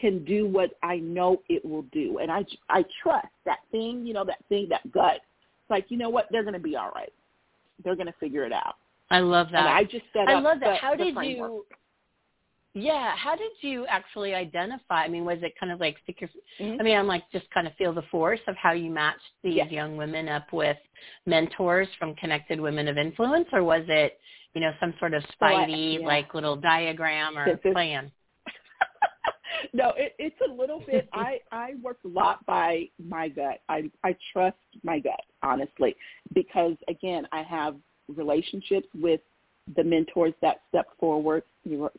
can 0.00 0.24
do 0.24 0.46
what 0.46 0.70
I 0.82 0.96
know 0.98 1.42
it 1.48 1.64
will 1.64 1.82
do. 1.92 2.18
And 2.18 2.30
I, 2.30 2.44
I 2.68 2.84
trust 3.02 3.28
that 3.44 3.60
thing, 3.70 4.06
you 4.06 4.12
know, 4.14 4.24
that 4.24 4.44
thing, 4.48 4.66
that 4.70 4.90
gut. 4.92 5.16
It's 5.16 5.70
like, 5.70 5.86
you 5.88 5.96
know 5.96 6.10
what? 6.10 6.26
They're 6.30 6.42
going 6.42 6.54
to 6.54 6.60
be 6.60 6.76
all 6.76 6.90
right. 6.94 7.12
They're 7.82 7.96
going 7.96 8.06
to 8.06 8.14
figure 8.20 8.44
it 8.44 8.52
out. 8.52 8.74
I 9.10 9.20
love 9.20 9.48
that. 9.52 9.60
And 9.60 9.68
I 9.68 9.84
just 9.84 10.04
set 10.12 10.28
I 10.28 10.38
love 10.38 10.60
that. 10.60 10.68
The, 10.70 10.76
How 10.76 10.96
the 10.96 11.04
did 11.04 11.14
framework. 11.14 11.50
you 11.50 11.64
yeah, 12.78 13.16
how 13.16 13.34
did 13.34 13.52
you 13.62 13.86
actually 13.86 14.34
identify? 14.34 14.96
I 15.04 15.08
mean, 15.08 15.24
was 15.24 15.38
it 15.40 15.54
kind 15.58 15.72
of 15.72 15.80
like 15.80 15.96
stick 16.02 16.20
your? 16.20 16.28
Mhm. 16.60 16.78
I 16.78 16.82
mean, 16.82 16.98
I'm 16.98 17.06
like 17.06 17.22
just 17.32 17.50
kind 17.50 17.66
of 17.66 17.72
feel 17.76 17.94
the 17.94 18.02
force 18.10 18.40
of 18.48 18.54
how 18.56 18.72
you 18.72 18.90
matched 18.90 19.20
these 19.42 19.54
Yes. 19.54 19.70
young 19.70 19.96
women 19.96 20.28
up 20.28 20.52
with 20.52 20.76
mentors 21.24 21.88
from 21.98 22.14
Connected 22.16 22.60
Women 22.60 22.86
of 22.88 22.98
Influence, 22.98 23.48
or 23.52 23.64
was 23.64 23.84
it, 23.88 24.18
you 24.52 24.60
know, 24.60 24.72
some 24.78 24.92
sort 24.98 25.14
of 25.14 25.22
So 25.22 25.46
I- 25.46 25.52
spidey 25.66 26.00
yeah. 26.00 26.06
like 26.06 26.34
little 26.34 26.54
diagram 26.54 27.38
or 27.38 27.46
This 27.46 27.60
is- 27.64 27.72
plan? 27.72 28.12
no, 29.72 29.92
it, 29.96 30.14
it's 30.18 30.36
a 30.48 30.52
little 30.52 30.82
bit. 30.86 31.08
I 31.12 31.40
I 31.52 31.74
work 31.82 31.98
a 32.04 32.08
lot 32.08 32.44
by 32.46 32.88
my 33.02 33.28
gut. 33.28 33.60
I 33.68 33.90
I 34.04 34.16
trust 34.32 34.56
my 34.82 34.98
gut 34.98 35.20
honestly 35.42 35.96
because 36.34 36.76
again, 36.88 37.26
I 37.32 37.42
have 37.42 37.76
relationships 38.14 38.88
with 38.94 39.20
the 39.74 39.82
mentors 39.82 40.34
that 40.42 40.60
step 40.68 40.86
forward 40.98 41.42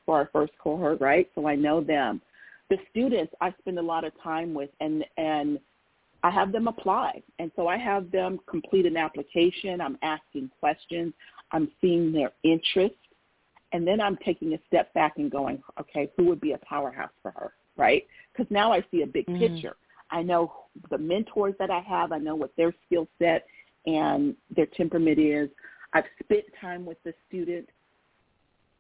for 0.06 0.18
our 0.18 0.30
first 0.32 0.54
cohort, 0.62 1.02
right? 1.02 1.30
So 1.36 1.48
I 1.48 1.56
know 1.56 1.82
them. 1.82 2.22
The 2.70 2.78
students 2.90 3.34
I 3.42 3.54
spend 3.60 3.80
a 3.80 3.82
lot 3.82 4.04
of 4.04 4.12
time 4.22 4.54
with, 4.54 4.70
and 4.80 5.04
and 5.18 5.60
I 6.24 6.32
have 6.32 6.52
them 6.52 6.68
apply, 6.68 7.22
and 7.40 7.52
so 7.56 7.68
I 7.68 7.78
have 7.78 8.12
them 8.12 8.40
complete 8.50 8.86
an 8.86 8.98
application. 8.98 9.82
I'm 9.82 9.98
asking 10.02 10.52
questions. 10.60 11.14
I'm 11.52 11.70
seeing 11.80 12.12
their 12.12 12.32
interest 12.44 12.96
and 13.74 13.86
then 13.88 14.00
I'm 14.00 14.18
taking 14.18 14.54
a 14.54 14.60
step 14.68 14.94
back 14.94 15.14
and 15.18 15.32
going, 15.32 15.62
okay, 15.80 16.12
who 16.16 16.26
would 16.26 16.42
be 16.42 16.54
a 16.54 16.58
powerhouse 16.60 17.12
for 17.22 17.32
her, 17.32 17.54
right? 17.76 18.06
Because 18.32 18.50
now 18.52 18.72
I 18.72 18.84
see 18.92 19.02
a 19.02 19.08
big 19.08 19.26
Mhm. 19.28 19.38
picture. 19.40 19.76
I 20.10 20.24
know 20.24 20.54
the 20.90 20.98
mentors 20.98 21.56
that 21.60 21.70
I 21.70 21.80
have. 21.82 22.12
I 22.12 22.18
know 22.18 22.36
what 22.36 22.56
their 22.56 22.74
skill 22.86 23.08
set 23.20 23.46
and 23.86 24.36
their 24.50 24.68
temperament 24.68 25.20
is. 25.20 25.50
I've 25.94 26.06
spent 26.24 26.46
time 26.56 26.86
with 26.86 27.02
the 27.04 27.14
student, 27.28 27.70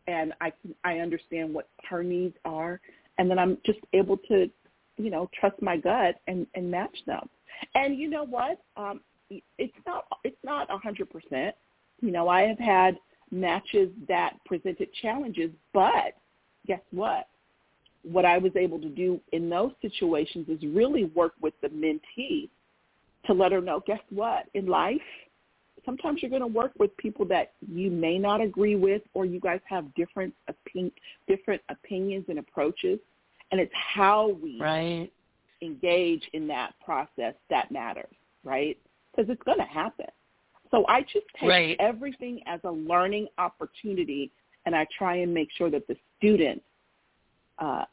and 0.08 0.34
I 0.42 0.54
I 0.84 1.00
understand 1.00 1.54
what 1.54 1.70
her 1.90 2.04
needs 2.04 2.38
are, 2.46 2.80
and 3.18 3.30
then 3.30 3.40
I'm 3.40 3.58
just 3.66 3.80
able 3.94 4.18
to, 4.30 4.50
you 4.98 5.10
know, 5.10 5.30
trust 5.34 5.62
my 5.62 5.78
gut 5.78 6.20
and 6.28 6.48
and 6.56 6.70
match 6.72 6.98
them. 7.06 7.30
And 7.76 7.98
you 7.98 8.10
know 8.10 8.24
what? 8.24 8.62
Um, 8.78 9.02
it's 9.30 9.74
not 9.86 10.06
it's 10.24 10.44
not 10.44 10.70
a 10.70 10.78
hundred 10.78 11.10
percent. 11.10 11.56
You 12.02 12.12
know, 12.12 12.28
I 12.28 12.44
have 12.44 12.60
had 12.60 12.98
matches 13.32 13.90
that 14.08 14.34
presented 14.46 14.90
challenges, 15.02 15.52
but 15.74 16.16
guess 16.66 16.82
what? 16.92 17.28
What 18.04 18.26
I 18.26 18.38
was 18.38 18.52
able 18.56 18.80
to 18.80 18.90
do 18.90 19.20
in 19.32 19.50
those 19.50 19.72
situations 19.82 20.48
is 20.50 20.62
really 20.64 21.06
work 21.06 21.34
with 21.42 21.54
the 21.62 21.70
mentee 21.70 22.50
to 23.26 23.34
let 23.34 23.52
her 23.52 23.62
know, 23.62 23.82
guess 23.86 24.00
what? 24.10 24.46
In 24.54 24.68
life, 24.68 25.02
sometimes 25.86 26.22
you're 26.22 26.30
going 26.30 26.42
to 26.42 26.48
work 26.48 26.72
with 26.80 26.96
people 26.98 27.26
that 27.26 27.54
you 27.68 27.90
may 27.90 28.18
not 28.18 28.42
agree 28.42 28.76
with 28.76 29.02
or 29.14 29.26
you 29.26 29.40
guys 29.40 29.60
have 29.66 29.94
different 29.96 30.34
opin- 30.50 30.92
different 31.28 31.62
opinions 31.70 32.26
and 32.30 32.40
approaches. 32.40 33.00
And 33.52 33.60
it's 33.62 33.74
how 33.74 34.30
we 34.42 34.60
Right. 34.60 35.10
engage 35.62 36.28
in 36.34 36.48
that 36.48 36.74
process 36.84 37.34
that 37.50 37.72
matters, 37.72 38.14
right? 38.44 38.78
Because 39.12 39.30
it's 39.30 39.42
going 39.44 39.60
to 39.60 39.64
happen. 39.64 40.08
So 40.72 40.86
I 40.88 41.02
just 41.02 41.26
take 41.40 41.50
Right. 41.50 41.76
everything 41.80 42.42
as 42.46 42.60
a 42.64 42.72
learning 42.72 43.28
opportunity, 43.38 44.32
and 44.66 44.76
I 44.76 44.86
try 44.98 45.18
and 45.18 45.34
make 45.34 45.52
sure 45.52 45.70
that 45.70 45.88
the 45.88 45.98
students 46.18 46.64
uh, 47.60 47.86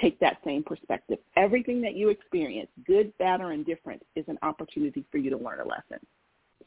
take 0.00 0.18
that 0.20 0.38
same 0.44 0.62
perspective. 0.62 1.18
Everything 1.36 1.80
that 1.82 1.94
you 1.94 2.10
experience, 2.10 2.70
good, 2.86 3.16
bad, 3.18 3.40
or 3.40 3.52
indifferent, 3.52 4.04
is 4.14 4.24
an 4.28 4.38
opportunity 4.42 5.04
for 5.10 5.18
you 5.18 5.30
to 5.30 5.36
learn 5.36 5.60
a 5.60 5.64
lesson. 5.64 5.98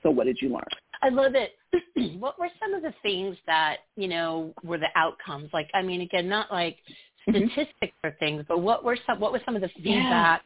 So 0.01 0.09
what 0.09 0.25
did 0.25 0.41
you 0.41 0.49
learn? 0.49 0.67
I 1.01 1.09
love 1.09 1.33
it. 1.35 1.53
what 2.19 2.37
were 2.39 2.49
some 2.59 2.73
of 2.73 2.81
the 2.81 2.93
things 3.01 3.37
that, 3.45 3.77
you 3.95 4.07
know, 4.07 4.53
were 4.63 4.77
the 4.77 4.89
outcomes? 4.95 5.49
Like, 5.53 5.69
I 5.73 5.81
mean, 5.81 6.01
again, 6.01 6.27
not 6.27 6.51
like 6.51 6.77
Mhm. 7.27 7.49
statistics 7.51 7.95
or 8.03 8.11
things, 8.19 8.43
but 8.49 8.59
what 8.59 8.83
were 8.83 8.97
some, 9.05 9.19
what 9.19 9.31
was 9.31 9.41
some 9.45 9.55
of 9.55 9.61
the 9.61 9.69
feedback 9.69 10.43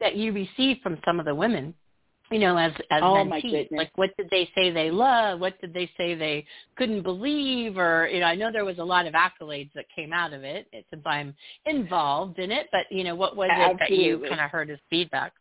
that 0.00 0.16
you 0.16 0.32
received 0.32 0.82
from 0.82 1.00
some 1.04 1.18
of 1.18 1.24
the 1.24 1.34
women, 1.34 1.74
you 2.34 2.40
know, 2.40 2.56
as, 2.56 2.72
as 2.90 3.00
Oh, 3.00 3.24
my 3.24 3.40
mentees? 3.40 3.70
Like, 3.70 3.92
what 3.94 4.10
did 4.16 4.28
they 4.28 4.50
say 4.56 4.72
they 4.72 4.90
loved? 4.90 5.40
What 5.40 5.60
did 5.60 5.72
they 5.72 5.88
say 5.96 6.16
they 6.16 6.44
couldn't 6.76 7.02
believe? 7.02 7.78
Or, 7.78 8.08
you 8.08 8.18
know, 8.18 8.26
I 8.26 8.34
know 8.34 8.50
there 8.50 8.64
was 8.64 8.78
a 8.78 8.84
lot 8.84 9.06
of 9.06 9.14
accolades 9.14 9.72
that 9.74 9.84
came 9.94 10.12
out 10.12 10.32
of 10.32 10.42
it 10.42 10.66
since 10.90 11.02
I'm 11.06 11.32
involved 11.64 12.40
in 12.40 12.50
it, 12.50 12.66
but, 12.72 12.86
you 12.90 13.04
know, 13.04 13.14
what 13.14 13.36
was 13.36 13.50
it 13.52 13.76
that 13.78 13.88
you 13.88 14.18
kind 14.28 14.40
of 14.40 14.50
heard 14.50 14.68
as 14.68 14.78
feedback? 14.90 15.32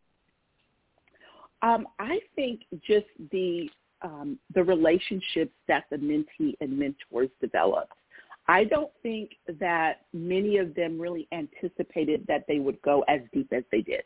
Um, 1.64 1.88
I 1.98 2.20
think 2.36 2.62
just 2.86 3.08
the 3.32 3.70
um, 4.04 4.38
the 4.54 4.64
relationships 4.64 5.54
that 5.68 5.86
the 5.90 5.96
mentee 5.96 6.54
and 6.62 6.78
mentors 6.78 7.30
developed. 7.42 7.94
I 8.48 8.66
don't 8.66 8.92
think 9.02 9.32
that 9.60 10.02
many 10.12 10.58
of 10.58 10.76
them 10.76 11.00
really 11.00 11.28
anticipated 11.32 12.26
that 12.28 12.44
they 12.48 12.60
would 12.60 12.80
go 12.82 13.04
as 13.08 13.22
deep 13.34 13.48
as 13.54 13.64
they 13.72 13.82
did, 13.82 14.04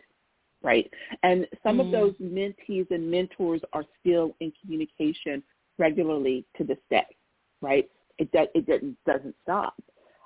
right? 0.64 0.92
And 1.24 1.48
some 1.64 1.80
of 1.80 1.88
Mm. 1.88 1.92
those 1.92 2.14
mentees 2.16 2.90
and 2.92 3.10
mentors 3.10 3.62
are 3.74 3.86
still 4.00 4.36
in 4.40 4.52
communication 4.62 5.44
regularly 5.78 6.46
to 6.58 6.64
this 6.64 6.80
day, 6.90 7.06
right? 7.62 7.90
It 8.18 8.32
does, 8.32 8.48
it 8.56 8.66
doesn't, 8.66 8.98
doesn't 9.06 9.36
stop 9.44 9.76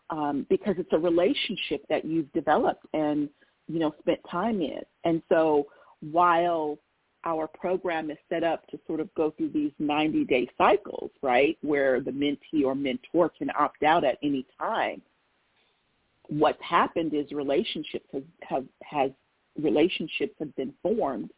um, 0.09 0.45
because 0.49 0.75
it's 0.77 0.93
a 0.93 0.99
relationship 0.99 1.85
that 1.89 2.05
you've 2.05 2.31
developed 2.33 2.85
and 2.93 3.29
you 3.67 3.79
know 3.79 3.93
spent 3.99 4.19
time 4.29 4.61
in. 4.61 4.81
And 5.03 5.21
so 5.29 5.67
while 6.11 6.79
our 7.23 7.47
program 7.47 8.09
is 8.09 8.17
set 8.29 8.43
up 8.43 8.65
to 8.67 8.79
sort 8.87 8.99
of 8.99 9.13
go 9.13 9.31
through 9.31 9.49
these 9.49 9.71
90 9.79 10.25
day 10.25 10.47
cycles, 10.57 11.11
right, 11.21 11.57
where 11.61 12.01
the 12.01 12.11
mentee 12.11 12.65
or 12.65 12.75
mentor 12.75 13.29
can 13.29 13.51
opt 13.57 13.83
out 13.83 14.03
at 14.03 14.17
any 14.23 14.45
time. 14.57 15.01
What's 16.29 16.61
happened 16.63 17.13
is 17.13 17.31
relationships 17.31 18.07
have, 18.11 18.23
have 18.41 18.65
has 18.83 19.11
relationships 19.59 20.33
have 20.39 20.55
been 20.55 20.73
formed 20.81 21.31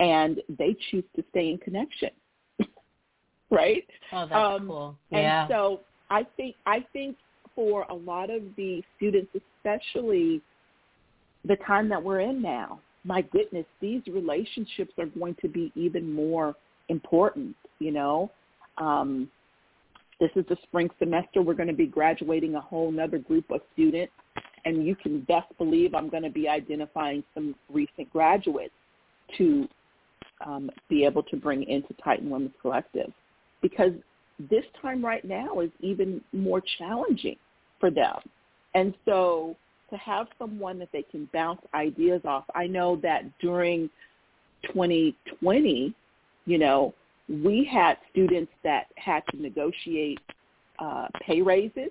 and 0.00 0.40
they 0.58 0.76
choose 0.90 1.04
to 1.16 1.24
stay 1.30 1.50
in 1.50 1.58
connection. 1.58 2.10
right? 3.50 3.86
Oh, 4.12 4.26
that's 4.26 4.32
Um, 4.32 4.66
cool. 4.66 4.98
And 5.12 5.48
so 5.48 5.80
I 6.10 6.24
think 6.36 6.56
I 6.66 6.84
think 6.92 7.16
for 7.54 7.82
a 7.88 7.94
lot 7.94 8.30
of 8.30 8.42
the 8.56 8.82
students, 8.96 9.30
especially 9.34 10.40
the 11.44 11.56
time 11.66 11.88
that 11.88 12.02
we're 12.02 12.20
in 12.20 12.40
now, 12.40 12.80
my 13.04 13.22
goodness, 13.22 13.66
these 13.80 14.02
relationships 14.06 14.92
are 14.98 15.06
going 15.06 15.36
to 15.42 15.48
be 15.48 15.72
even 15.74 16.12
more 16.12 16.54
important, 16.88 17.56
you 17.78 17.90
know. 17.90 18.30
Um, 18.78 19.28
this 20.22 20.30
is 20.36 20.44
the 20.48 20.56
spring 20.62 20.88
semester. 21.00 21.42
We're 21.42 21.54
going 21.54 21.68
to 21.68 21.74
be 21.74 21.86
graduating 21.86 22.54
a 22.54 22.60
whole 22.60 22.92
nother 22.92 23.18
group 23.18 23.50
of 23.50 23.60
students, 23.72 24.12
and 24.64 24.86
you 24.86 24.94
can 24.94 25.22
best 25.22 25.48
believe 25.58 25.96
I'm 25.96 26.08
going 26.08 26.22
to 26.22 26.30
be 26.30 26.48
identifying 26.48 27.24
some 27.34 27.56
recent 27.68 28.08
graduates 28.12 28.72
to 29.36 29.68
um, 30.46 30.70
be 30.88 31.04
able 31.04 31.24
to 31.24 31.36
bring 31.36 31.64
into 31.64 31.92
Titan 32.04 32.30
Women's 32.30 32.54
Collective 32.62 33.12
because 33.62 33.90
this 34.38 34.64
time 34.80 35.04
right 35.04 35.24
now 35.24 35.58
is 35.58 35.70
even 35.80 36.20
more 36.32 36.62
challenging 36.78 37.36
for 37.80 37.90
them. 37.90 38.18
And 38.76 38.94
so 39.04 39.56
to 39.90 39.96
have 39.96 40.28
someone 40.38 40.78
that 40.78 40.90
they 40.92 41.02
can 41.02 41.28
bounce 41.32 41.60
ideas 41.74 42.20
off, 42.24 42.44
I 42.54 42.68
know 42.68 42.94
that 43.02 43.24
during 43.40 43.90
2020, 44.72 45.92
you 46.46 46.58
know, 46.58 46.94
we 47.28 47.64
had 47.64 47.96
students 48.10 48.52
that 48.64 48.86
had 48.96 49.22
to 49.30 49.40
negotiate 49.40 50.18
uh, 50.78 51.06
pay 51.20 51.40
raises, 51.42 51.90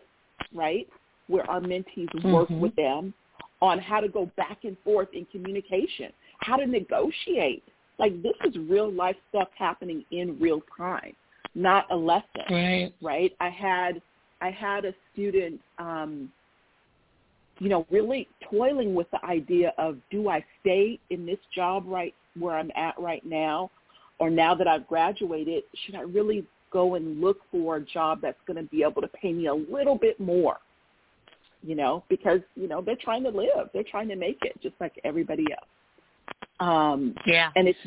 right, 0.53 0.87
where 1.27 1.49
our 1.49 1.61
mentees 1.61 2.09
worked 2.23 2.51
Mhm. 2.51 2.59
with 2.59 2.75
them 2.75 3.13
on 3.61 3.79
how 3.79 3.99
to 4.01 4.09
go 4.09 4.25
back 4.35 4.63
and 4.65 4.77
forth 4.79 5.13
in 5.13 5.25
communication, 5.25 6.11
how 6.39 6.57
to 6.57 6.65
negotiate. 6.65 7.63
Like 7.99 8.21
this 8.21 8.35
is 8.43 8.57
real 8.57 8.91
life 8.91 9.15
stuff 9.29 9.49
happening 9.55 10.03
in 10.11 10.37
real 10.39 10.61
time, 10.75 11.15
not 11.53 11.85
a 11.91 11.95
lesson 11.95 12.45
Right. 12.49 12.93
right? 13.01 13.35
I 13.39 13.49
had 13.49 14.01
I 14.41 14.49
had 14.49 14.85
a 14.85 14.95
student, 15.13 15.61
um, 15.77 16.31
you 17.59 17.69
know, 17.69 17.85
really 17.91 18.27
toiling 18.41 18.95
with 18.95 19.09
the 19.11 19.23
idea 19.23 19.71
of 19.77 19.97
do 20.09 20.29
I 20.29 20.43
stay 20.61 20.99
in 21.11 21.27
this 21.27 21.37
job 21.53 21.83
right 21.85 22.15
where 22.39 22.57
I'm 22.57 22.71
at 22.75 22.99
right 22.99 23.23
now, 23.23 23.69
or 24.21 24.29
now 24.29 24.53
that 24.53 24.67
I've 24.67 24.85
graduated, 24.85 25.63
should 25.83 25.95
I 25.95 26.01
really 26.01 26.45
go 26.71 26.93
and 26.93 27.19
look 27.19 27.39
for 27.49 27.77
a 27.77 27.81
job 27.81 28.19
that's 28.21 28.37
going 28.45 28.55
to 28.63 28.69
be 28.69 28.83
able 28.83 29.01
to 29.01 29.07
pay 29.07 29.33
me 29.33 29.47
a 29.47 29.53
little 29.53 29.97
bit 29.97 30.19
more? 30.19 30.57
You 31.63 31.73
know, 31.73 32.03
because 32.07 32.39
you 32.55 32.67
know 32.67 32.81
they're 32.81 32.95
trying 33.01 33.23
to 33.23 33.29
live, 33.29 33.71
they're 33.73 33.83
trying 33.83 34.07
to 34.09 34.15
make 34.15 34.37
it 34.43 34.53
just 34.61 34.75
like 34.79 34.93
everybody 35.03 35.45
else. 35.51 35.67
Um, 36.59 37.15
Yeah. 37.25 37.49
and 37.55 37.67
it's 37.67 37.79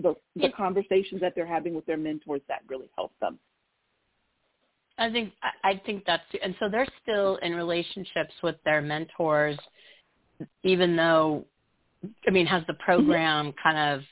the, 0.00 0.14
the 0.36 0.50
conversations 0.56 1.20
that 1.20 1.32
they're 1.34 1.44
having 1.44 1.74
with 1.74 1.86
their 1.86 1.96
mentors 1.96 2.42
that 2.46 2.60
really 2.68 2.88
help 2.94 3.10
them. 3.20 3.40
I 4.96 5.10
think 5.10 5.32
I 5.42 5.70
I 5.70 5.82
think 5.84 6.04
that's 6.06 6.22
and 6.40 6.54
so 6.60 6.68
they're 6.68 6.86
still 7.02 7.36
in 7.42 7.52
relationships 7.56 8.34
with 8.44 8.56
their 8.64 8.80
mentors, 8.80 9.58
even 10.62 10.94
though, 10.94 11.44
I 12.28 12.30
mean, 12.30 12.46
has 12.46 12.62
the 12.68 12.74
program 12.74 13.52
kind 13.60 13.78
of 13.92 14.02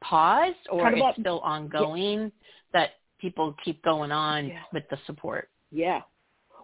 paused 0.00 0.56
or 0.70 0.88
of 0.88 0.94
it's 0.96 1.20
still 1.20 1.40
ongoing? 1.40 2.32
That 2.72 2.90
people 3.18 3.54
keep 3.64 3.82
going 3.82 4.12
on 4.12 4.48
Yeah. 4.48 4.62
with 4.72 4.84
the 4.90 4.98
support. 5.06 5.48
Yeah. 5.70 6.02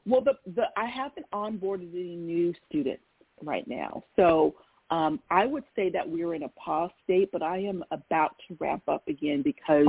Well, 0.07 0.21
the, 0.21 0.35
the 0.55 0.65
I 0.77 0.87
haven't 0.87 1.27
onboarded 1.33 1.93
any 1.93 2.17
new 2.17 2.55
students 2.69 3.03
right 3.43 3.67
now, 3.67 4.05
so 4.15 4.55
um, 4.91 5.21
I 5.31 5.47
would 5.47 5.65
say 5.75 5.91
that 5.91 6.09
we're 6.09 6.35
in 6.35 6.45
a 6.45 6.49
pause 6.51 6.91
state, 7.05 7.31
but 7.33 7.43
I 7.43 7.59
am 7.59 7.85
about 7.91 8.37
to 8.47 8.57
ramp 8.61 8.85
up 8.89 9.07
again 9.09 9.43
because 9.43 9.89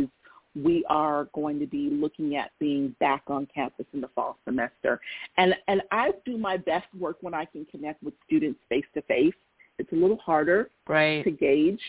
we 0.56 0.84
are 0.90 1.28
going 1.36 1.60
to 1.60 1.68
be 1.68 1.90
looking 1.92 2.36
at 2.36 2.52
being 2.60 2.96
back 3.00 3.24
on 3.28 3.48
campus 3.54 3.86
in 3.94 4.02
the 4.02 4.08
fall 4.10 4.38
semester. 4.46 5.00
And 5.38 5.54
and 5.68 5.82
I 5.92 6.12
do 6.26 6.38
my 6.38 6.58
best 6.58 6.88
work 6.98 7.18
when 7.22 7.34
I 7.34 7.46
can 7.46 7.66
connect 7.66 8.02
with 8.02 8.14
students 8.26 8.60
face 8.70 8.86
to 8.96 9.02
face. 9.04 9.36
It's 9.78 9.92
a 9.92 9.96
little 9.96 10.18
harder 10.18 10.72
right. 10.88 11.24
to 11.24 11.32
gauge 11.32 11.82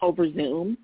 over 0.00 0.30
Zoom. 0.32 0.78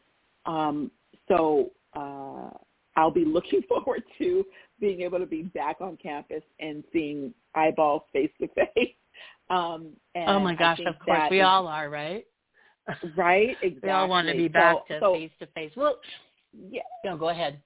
Um, 0.47 0.91
so 1.29 1.71
uh, 1.95 2.51
I'll 2.97 3.11
be 3.11 3.25
looking 3.25 3.63
forward 3.69 4.03
to 4.19 4.45
being 4.81 5.03
able 5.03 5.19
to 5.19 5.27
be 5.27 5.43
back 5.43 5.81
on 5.81 5.97
campus 5.97 6.43
and 6.61 6.85
seeing 6.93 7.35
eyeballs 7.55 8.03
face 8.13 8.31
to 8.41 8.49
face. 8.49 8.95
Um, 9.51 9.93
oh 10.15 10.39
my 10.41 10.55
gosh, 10.55 10.81
of 10.87 10.99
course. 10.99 11.31
We 11.31 11.41
is, 11.41 11.47
all 11.47 11.67
are, 11.67 11.89
right? 11.89 12.25
Right, 13.17 13.55
exactly. 13.61 13.81
we 13.83 13.91
all 13.91 14.09
want 14.09 14.29
to 14.29 14.35
be 14.35 14.49
back 14.49 14.77
so, 14.89 14.95
to 14.95 15.19
face 15.19 15.31
to 15.41 15.47
face. 15.49 15.73
Well, 15.77 15.99
yeah. 16.71 16.81
No, 17.05 17.19
go 17.19 17.29
ahead. 17.29 17.61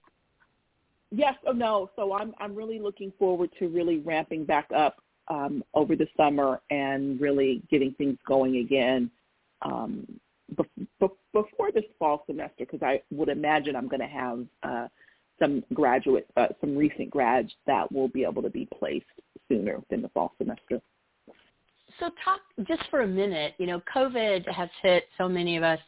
Yes, 1.13 1.35
oh 1.47 1.53
no. 1.53 1.91
So 1.95 2.13
I'm 2.13 2.35
I'm 2.41 2.57
really 2.57 2.81
looking 2.81 3.13
forward 3.21 3.51
to 3.61 3.69
really 3.69 3.99
ramping 3.99 4.45
back 4.45 4.69
up 4.75 4.97
um, 5.29 5.63
over 5.75 5.95
the 5.95 6.09
summer 6.17 6.61
and 6.71 7.21
really 7.21 7.63
getting 7.71 7.95
things 7.95 8.19
going 8.27 8.57
again 8.57 9.11
um, 9.63 10.07
before 11.33 11.73
this 11.73 11.85
fall 11.99 12.25
semester 12.27 12.65
because 12.65 12.83
I 12.83 13.03
would 13.11 13.29
imagine 13.29 13.77
I'm 13.77 13.89
going 13.89 14.01
to 14.01 14.07
have 14.07 14.47
uh, 14.63 14.89
some 15.39 15.65
graduate, 15.75 16.27
uh, 16.37 16.49
some 16.61 16.77
recent 16.77 17.11
grads 17.11 17.51
that 17.67 17.91
will 17.93 18.09
be 18.09 18.25
able 18.25 18.43
to 18.43 18.51
be 18.51 18.69
placed 18.79 19.07
sooner 19.49 19.81
than 19.91 20.03
the 20.03 20.09
fall 20.11 20.33
semester. 20.39 20.81
So 22.01 22.11
talk 22.25 22.41
just 22.67 22.89
for 22.91 23.03
a 23.03 23.07
minute. 23.07 23.55
You 23.59 23.67
know, 23.67 23.83
COVID 23.95 24.51
has 24.53 24.69
hit 24.83 25.05
so 25.19 25.29
many 25.29 25.57
of 25.57 25.63
us 25.63 25.81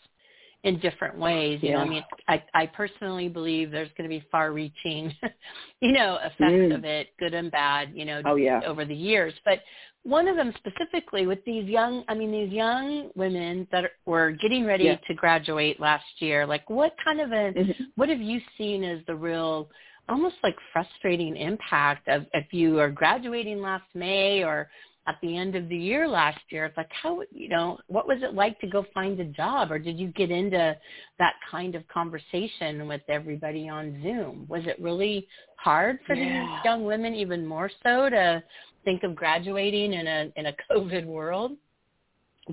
in 0.64 0.78
different 0.80 1.16
ways. 1.18 1.60
You 1.62 1.70
yeah. 1.70 1.76
know, 1.76 1.82
I 1.82 1.88
mean, 1.88 2.04
I, 2.26 2.42
I 2.54 2.66
personally 2.66 3.28
believe 3.28 3.70
there's 3.70 3.90
going 3.96 4.08
to 4.08 4.14
be 4.14 4.24
far-reaching, 4.32 5.14
you 5.80 5.92
know, 5.92 6.18
effects 6.24 6.40
mm. 6.40 6.74
of 6.74 6.84
it, 6.84 7.08
good 7.18 7.34
and 7.34 7.50
bad, 7.50 7.92
you 7.94 8.04
know, 8.04 8.22
oh, 8.24 8.36
yeah. 8.36 8.62
over 8.66 8.84
the 8.84 8.94
years. 8.94 9.34
But 9.44 9.60
one 10.02 10.26
of 10.26 10.36
them 10.36 10.52
specifically 10.56 11.26
with 11.26 11.44
these 11.44 11.68
young, 11.68 12.02
I 12.08 12.14
mean, 12.14 12.32
these 12.32 12.50
young 12.50 13.10
women 13.14 13.68
that 13.72 13.84
were 14.06 14.32
getting 14.32 14.64
ready 14.64 14.84
yeah. 14.84 14.96
to 15.06 15.14
graduate 15.14 15.80
last 15.80 16.04
year. 16.18 16.46
Like, 16.46 16.68
what 16.68 16.94
kind 17.04 17.20
of 17.20 17.30
a, 17.30 17.52
mm-hmm. 17.52 17.84
what 17.96 18.08
have 18.08 18.20
you 18.20 18.40
seen 18.56 18.84
as 18.84 19.00
the 19.06 19.14
real, 19.14 19.68
almost 20.08 20.36
like 20.42 20.56
frustrating 20.72 21.36
impact 21.36 22.08
of 22.08 22.24
if 22.32 22.52
you 22.52 22.78
are 22.78 22.90
graduating 22.90 23.60
last 23.60 23.84
May 23.94 24.42
or 24.42 24.70
at 25.06 25.16
the 25.20 25.36
end 25.36 25.54
of 25.54 25.68
the 25.68 25.76
year 25.76 26.08
last 26.08 26.40
year. 26.48 26.64
It's 26.64 26.76
like 26.76 26.90
how 26.90 27.22
you 27.30 27.48
know 27.48 27.78
what 27.88 28.08
was 28.08 28.18
it 28.22 28.34
like 28.34 28.58
to 28.60 28.66
go 28.66 28.86
find 28.94 29.18
a 29.20 29.24
job, 29.24 29.70
or 29.70 29.78
did 29.78 29.98
you 29.98 30.08
get 30.08 30.30
into 30.30 30.76
that 31.18 31.34
kind 31.50 31.74
of 31.74 31.86
conversation 31.88 32.86
with 32.88 33.02
everybody 33.08 33.68
on 33.68 34.00
Zoom? 34.02 34.46
Was 34.48 34.62
it 34.66 34.80
really 34.80 35.26
hard 35.56 35.98
for 36.06 36.14
yeah. 36.14 36.40
these 36.40 36.64
young 36.64 36.84
women, 36.84 37.14
even 37.14 37.46
more 37.46 37.70
so, 37.82 38.08
to 38.08 38.42
think 38.84 39.02
of 39.02 39.14
graduating 39.14 39.92
in 39.92 40.06
a 40.06 40.32
in 40.36 40.46
a 40.46 40.54
COVID 40.70 41.04
world? 41.04 41.52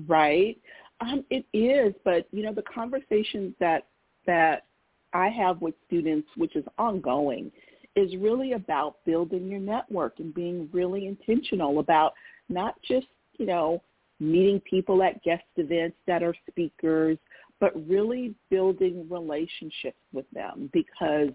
Right. 0.06 0.58
Um, 1.00 1.24
it 1.30 1.44
is, 1.52 1.94
but 2.04 2.26
you 2.32 2.42
know 2.42 2.52
the 2.52 2.62
conversations 2.62 3.54
that 3.60 3.86
that 4.26 4.66
I 5.14 5.28
have 5.28 5.60
with 5.60 5.74
students, 5.86 6.28
which 6.36 6.54
is 6.56 6.64
ongoing, 6.78 7.50
is 7.96 8.14
really 8.16 8.52
about 8.52 8.96
building 9.04 9.48
your 9.48 9.60
network 9.60 10.18
and 10.18 10.32
being 10.32 10.68
really 10.72 11.06
intentional 11.06 11.78
about 11.78 12.12
not 12.52 12.76
just, 12.82 13.06
you 13.38 13.46
know, 13.46 13.82
meeting 14.20 14.60
people 14.60 15.02
at 15.02 15.22
guest 15.22 15.44
events 15.56 15.96
that 16.06 16.22
are 16.22 16.34
speakers, 16.48 17.18
but 17.60 17.72
really 17.88 18.34
building 18.50 19.06
relationships 19.10 19.98
with 20.12 20.26
them 20.32 20.70
because 20.72 21.30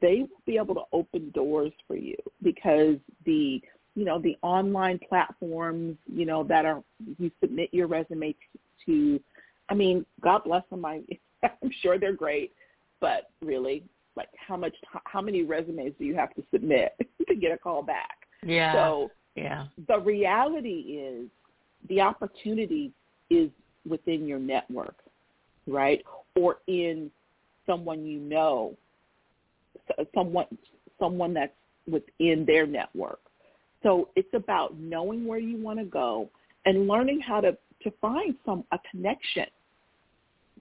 they 0.00 0.18
will 0.20 0.42
be 0.46 0.56
able 0.56 0.74
to 0.74 0.82
open 0.92 1.30
doors 1.30 1.72
for 1.86 1.96
you 1.96 2.16
because 2.42 2.96
the 3.24 3.60
you 3.94 4.04
know 4.04 4.18
the 4.18 4.36
online 4.42 5.00
platforms 5.08 5.96
you 6.06 6.26
know 6.26 6.44
that 6.44 6.66
are 6.66 6.82
you 7.18 7.30
submit 7.40 7.70
your 7.72 7.86
resume 7.86 8.34
to 8.84 9.18
i 9.70 9.74
mean 9.74 10.04
god 10.20 10.44
bless 10.44 10.62
them. 10.68 10.84
I 10.84 11.00
i'm 11.42 11.70
sure 11.80 11.98
they're 11.98 12.12
great 12.12 12.52
but 13.00 13.30
really 13.40 13.82
like 14.16 14.28
how 14.36 14.56
much 14.56 14.74
how 15.04 15.20
many 15.20 15.42
resumes 15.42 15.92
do 15.98 16.04
you 16.04 16.14
have 16.14 16.34
to 16.34 16.42
submit 16.52 16.92
to 17.28 17.34
get 17.34 17.52
a 17.52 17.58
call 17.58 17.82
back? 17.82 18.18
Yeah. 18.44 18.72
So 18.74 19.10
yeah. 19.34 19.66
The 19.88 19.98
reality 19.98 20.68
is 20.68 21.28
the 21.88 22.00
opportunity 22.00 22.92
is 23.30 23.50
within 23.88 24.26
your 24.26 24.38
network, 24.38 24.96
right? 25.66 26.04
Or 26.36 26.58
in 26.66 27.10
someone 27.66 28.04
you 28.04 28.18
know, 28.18 28.76
someone 30.14 30.46
someone 30.98 31.34
that's 31.34 31.52
within 31.90 32.44
their 32.46 32.66
network. 32.66 33.20
So 33.82 34.08
it's 34.14 34.32
about 34.34 34.78
knowing 34.78 35.26
where 35.26 35.40
you 35.40 35.60
want 35.60 35.78
to 35.80 35.84
go 35.84 36.28
and 36.64 36.86
learning 36.86 37.20
how 37.20 37.40
to 37.40 37.56
to 37.82 37.90
find 38.00 38.34
some 38.44 38.64
a 38.72 38.78
connection. 38.90 39.46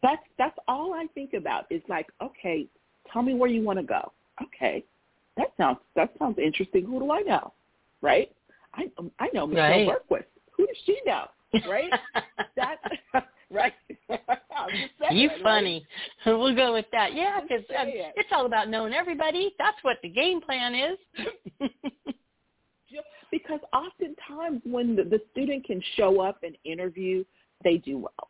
That's 0.02 0.24
that's 0.38 0.58
all 0.68 0.94
I 0.94 1.08
think 1.14 1.34
about. 1.34 1.66
Is 1.70 1.82
like, 1.88 2.08
okay, 2.22 2.68
tell 3.12 3.22
me 3.22 3.34
where 3.36 3.50
you 3.50 3.62
want 3.64 3.80
to 3.80 3.84
go. 3.84 4.12
Okay, 4.42 4.84
that 5.38 5.48
sounds 5.58 5.78
that 5.96 6.12
sounds 6.18 6.40
interesting. 6.40 6.86
Who 6.86 7.00
do 7.00 7.12
I 7.12 7.22
know? 7.22 7.54
Right? 8.02 8.32
I 8.74 8.88
I 9.20 9.30
know 9.34 9.48
Michelle 9.48 9.70
right. 9.70 9.88
Bergquist. 9.88 10.26
Who 10.58 10.68
does 10.68 10.78
she 10.86 11.00
know? 11.06 11.26
Right? 11.70 11.92
that 12.56 12.78
right. 13.52 13.74
you 15.12 15.30
right? 15.30 15.42
funny. 15.44 15.86
We'll 16.26 16.56
go 16.56 16.74
with 16.74 16.86
that. 16.92 17.14
Yeah, 17.14 17.42
because 17.42 17.64
um, 17.78 17.88
it's 17.88 18.30
all 18.32 18.46
about 18.46 18.70
knowing 18.70 18.94
everybody. 18.94 19.54
That's 19.58 19.78
what 19.82 19.98
the 20.04 20.10
game 20.10 20.42
plan 20.42 20.76
is. 20.76 21.70
because 23.32 23.60
oftentimes 23.74 24.62
when 24.66 24.96
the, 24.96 25.04
the 25.04 25.20
student 25.32 25.66
can 25.66 25.82
show 25.96 26.22
up 26.22 26.40
and 26.44 26.58
interview, 26.64 27.24
they 27.64 27.78
do 27.78 27.98
well. 27.98 28.30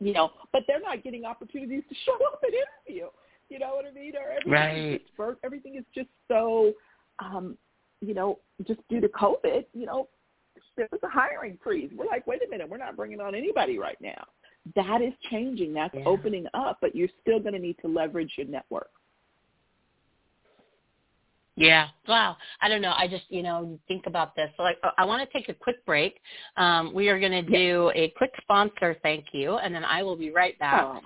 You 0.00 0.12
know, 0.12 0.30
but 0.52 0.62
they're 0.66 0.80
not 0.80 1.04
getting 1.04 1.24
opportunities 1.24 1.84
to 1.88 1.94
show 2.04 2.14
up 2.26 2.40
and 2.42 2.52
interview. 2.52 3.06
You 3.48 3.58
know 3.58 3.74
what 3.74 3.84
I 3.84 3.92
mean? 3.92 4.14
Or 4.16 4.30
everything 4.30 4.52
right. 4.52 4.94
is 4.94 5.00
just, 5.16 5.38
everything 5.44 5.76
is 5.76 5.84
just 5.94 6.08
so 6.26 6.72
um, 7.18 7.56
you 8.02 8.14
know, 8.14 8.38
just 8.66 8.80
due 8.88 9.00
to 9.00 9.08
COVID, 9.08 9.64
you 9.72 9.86
know, 9.86 10.08
there 10.76 10.88
was 10.90 11.00
a 11.02 11.08
hiring 11.08 11.58
freeze. 11.62 11.90
We're 11.94 12.06
like, 12.06 12.26
wait 12.26 12.40
a 12.46 12.50
minute, 12.50 12.68
we're 12.68 12.78
not 12.78 12.96
bringing 12.96 13.20
on 13.20 13.34
anybody 13.34 13.78
right 13.78 13.98
now. 14.00 14.24
That 14.76 15.02
is 15.02 15.12
changing. 15.30 15.72
That's 15.72 15.94
yeah. 15.94 16.04
opening 16.04 16.46
up, 16.54 16.78
but 16.80 16.94
you're 16.94 17.08
still 17.20 17.40
going 17.40 17.54
to 17.54 17.58
need 17.58 17.76
to 17.82 17.88
leverage 17.88 18.32
your 18.36 18.46
network. 18.46 18.90
Yeah. 21.56 21.88
Wow. 22.08 22.36
I 22.60 22.68
don't 22.68 22.80
know. 22.80 22.94
I 22.96 23.06
just, 23.06 23.24
you 23.28 23.42
know, 23.42 23.78
think 23.86 24.06
about 24.06 24.34
this. 24.34 24.50
So 24.56 24.62
like, 24.62 24.78
I 24.96 25.04
want 25.04 25.28
to 25.28 25.38
take 25.38 25.48
a 25.48 25.54
quick 25.54 25.84
break. 25.84 26.18
Um, 26.56 26.94
we 26.94 27.08
are 27.08 27.20
going 27.20 27.32
to 27.32 27.42
do 27.42 27.92
a 27.94 28.12
quick 28.16 28.32
sponsor 28.40 28.96
thank 29.02 29.26
you, 29.32 29.58
and 29.58 29.74
then 29.74 29.84
I 29.84 30.02
will 30.02 30.16
be 30.16 30.30
right 30.30 30.58
back. 30.58 30.82
Oh. 30.82 31.00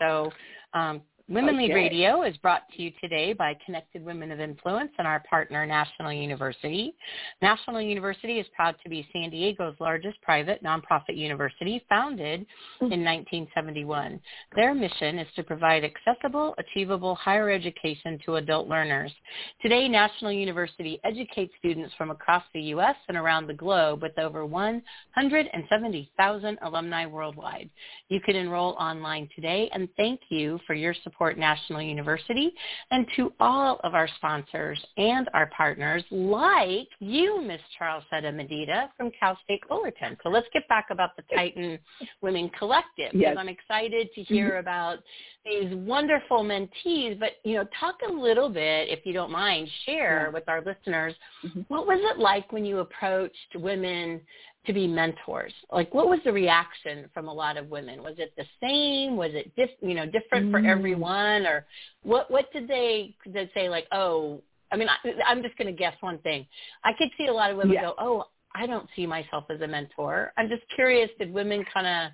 So 0.73 0.79
um, 0.79 1.03
Women 1.29 1.57
okay. 1.57 1.67
Lead 1.67 1.75
Radio 1.75 2.23
is 2.23 2.37
brought 2.37 2.63
to 2.77 2.81
you 2.81 2.93
today 3.01 3.33
by 3.33 3.59
Connected 3.67 4.05
Women 4.05 4.31
of 4.31 4.39
Influence 4.39 4.93
and 4.97 5.09
our 5.09 5.19
partner, 5.29 5.67
National 5.67 6.13
University. 6.13 6.95
National 7.43 7.81
University 7.81 8.39
is 8.39 8.47
proud 8.55 8.77
to 8.85 8.89
be 8.89 9.09
San 9.13 9.31
Diego's 9.31 9.75
largest 9.81 10.23
private 10.23 10.63
nonprofit 10.63 11.17
university, 11.17 11.85
founded 11.89 12.47
Hmm. 12.79 12.93
in 12.93 13.03
1971. 13.03 14.21
Their 14.55 14.73
mission 14.73 15.19
is 15.19 15.27
to 15.35 15.43
provide 15.43 15.83
accessible, 15.83 16.55
achievable 16.59 17.17
higher 17.17 17.51
education 17.51 18.21
to 18.25 18.37
adult 18.37 18.69
learners. 18.69 19.13
Today, 19.61 19.89
National 19.89 20.31
University 20.31 21.01
educates 21.03 21.53
students 21.59 21.93
from 21.97 22.13
across 22.13 22.45
the 22.55 22.63
U.S. 22.77 22.95
and 23.09 23.17
around 23.17 23.49
the 23.49 23.55
globe 23.55 24.01
with 24.01 24.17
over 24.17 24.47
170,000 24.47 26.59
alumni 26.63 27.05
worldwide. 27.05 27.69
You 28.11 28.21
can 28.21 28.37
enroll 28.37 28.77
online 28.79 29.29
today, 29.35 29.69
and 29.73 29.89
thank 29.97 30.21
you 30.29 30.61
for 30.69 30.75
your 30.75 30.95
support 30.95 31.16
support 31.17 31.39
National 31.39 31.81
University 31.81 32.53
and 32.91 33.07
to 33.17 33.33
all 33.41 33.81
of 33.85 33.95
our 33.95 34.09
sponsors 34.17 34.79
and 34.97 35.29
our 35.35 35.51
partners 35.57 36.05
like 36.11 36.89
you, 37.01 37.41
Ms. 37.43 37.61
Charlesetta 37.81 38.35
Medina 38.35 38.91
from 38.97 39.11
Cal 39.19 39.39
State 39.45 39.63
Fullerton. 39.69 40.17
So 40.23 40.29
let's 40.29 40.47
get 40.53 40.69
back 40.69 40.87
about 40.91 41.17
the 41.17 41.23
Titan 41.35 41.79
Women 42.21 42.51
Collective 42.59 43.13
because 43.13 43.21
yes. 43.21 43.37
I'm 43.39 43.49
excited 43.49 44.09
to 44.15 44.23
hear 44.23 44.51
mm-hmm. 44.51 44.59
about 44.59 44.99
these 45.45 45.75
wonderful 45.75 46.45
mentees. 46.45 47.19
But, 47.19 47.33
you 47.45 47.55
know, 47.55 47.67
talk 47.79 47.97
a 48.09 48.13
little 48.13 48.49
bit, 48.49 48.89
if 48.89 49.05
you 49.05 49.13
don't 49.13 49.31
mind, 49.31 49.69
share 49.85 50.31
with 50.33 50.45
our 50.49 50.63
listeners, 50.63 51.15
mm-hmm. 51.45 51.63
what 51.69 51.87
was 51.87 51.99
it 52.03 52.19
like 52.19 52.53
when 52.53 52.65
you 52.65 52.81
approached 52.81 53.55
women 53.55 54.21
to 54.67 54.73
be 54.73 54.87
mentors? 54.87 55.53
Like, 55.73 55.93
what 55.95 56.09
was 56.09 56.21
the 56.25 56.33
reaction 56.33 57.09
from 57.13 57.29
a 57.29 57.33
lot 57.33 57.57
of 57.57 57.69
women? 57.69 58.03
Was 58.03 58.15
it 58.19 58.33
the 58.37 58.45
same? 58.61 59.17
Was 59.17 59.31
it 59.33 59.55
diff, 59.57 59.71
you 59.81 59.95
know 59.95 60.07
different 60.07 60.47
mm. 60.47 60.51
for 60.51 60.67
everyone, 60.67 61.47
or 61.47 61.67
what? 62.03 62.31
What 62.31 62.53
did 62.53 62.69
they 62.69 63.15
did 63.25 63.35
they 63.35 63.51
say? 63.55 63.69
Like, 63.69 63.87
oh, 63.93 64.43
I 64.73 64.77
mean, 64.77 64.89
I, 64.89 65.09
I'm 65.27 65.43
just 65.43 65.57
going 65.57 65.69
to 65.69 65.73
guess 65.73 65.95
one 66.01 66.19
thing. 66.19 66.47
I 66.85 66.93
could 66.99 67.09
see 67.17 67.27
a 67.27 67.33
lot 67.33 67.51
of 67.51 67.57
women 67.57 67.75
Yeah. 67.75 67.83
go, 67.83 67.95
"Oh, 67.99 68.25
I 68.55 68.67
don't 68.67 68.89
see 68.97 69.07
myself 69.07 69.45
as 69.51 69.61
a 69.61 69.67
mentor." 69.67 70.33
I'm 70.37 70.49
just 70.49 70.63
curious. 70.75 71.11
Did 71.19 71.33
women 71.33 71.65
kind 71.73 71.87
of, 71.87 72.13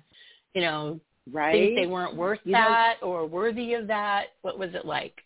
you 0.53 0.61
know, 0.61 0.99
right? 1.31 1.53
think 1.53 1.75
they 1.75 1.87
weren't 1.87 2.15
worth 2.15 2.39
You 2.43 2.53
know- 2.53 2.59
that 2.59 2.97
or 3.01 3.25
worthy 3.25 3.73
of 3.73 3.87
that? 3.87 4.27
What 4.41 4.59
was 4.59 4.73
it 4.73 4.85
like? 4.85 5.21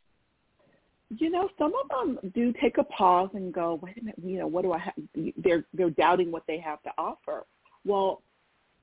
You 1.10 1.30
know, 1.30 1.50
some 1.58 1.74
of 1.84 1.90
them 1.90 2.32
do 2.34 2.54
take 2.62 2.78
a 2.78 2.84
pause 2.84 3.30
and 3.34 3.54
go, 3.54 3.80
wait 3.82 3.98
a 3.98 4.02
minute, 4.02 4.20
you 4.24 4.38
know, 4.40 4.48
what 4.48 4.64
do 4.64 4.74
I 4.74 4.80
have? 4.80 4.94
They're 5.38 5.64
they're 5.74 5.90
doubting 5.90 6.32
what 6.32 6.44
they 6.48 6.60
have 6.60 6.82
to 6.84 6.92
offer. 6.98 7.46
Well, 7.86 8.22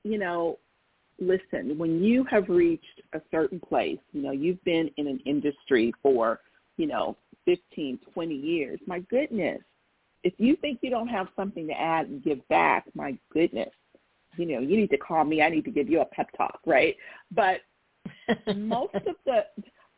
you 0.03 0.17
know, 0.17 0.57
listen, 1.19 1.77
when 1.77 2.03
you 2.03 2.23
have 2.25 2.49
reached 2.49 3.01
a 3.13 3.21
certain 3.31 3.59
place, 3.59 3.99
you 4.11 4.21
know, 4.21 4.31
you've 4.31 4.63
been 4.63 4.89
in 4.97 5.07
an 5.07 5.19
industry 5.25 5.93
for, 6.01 6.41
you 6.77 6.87
know, 6.87 7.15
15, 7.45 7.99
20 8.13 8.35
years. 8.35 8.79
My 8.87 8.99
goodness, 9.01 9.61
if 10.23 10.33
you 10.37 10.55
think 10.55 10.79
you 10.81 10.89
don't 10.89 11.07
have 11.07 11.27
something 11.35 11.67
to 11.67 11.73
add 11.73 12.07
and 12.07 12.23
give 12.23 12.45
back, 12.47 12.85
my 12.95 13.17
goodness, 13.31 13.69
you 14.37 14.45
know, 14.47 14.59
you 14.59 14.77
need 14.77 14.89
to 14.89 14.97
call 14.97 15.23
me. 15.23 15.41
I 15.41 15.49
need 15.49 15.65
to 15.65 15.71
give 15.71 15.89
you 15.89 16.01
a 16.01 16.05
pep 16.05 16.29
talk, 16.35 16.59
right? 16.65 16.95
But 17.31 17.61
most 18.55 18.95
of 18.95 19.15
the 19.25 19.45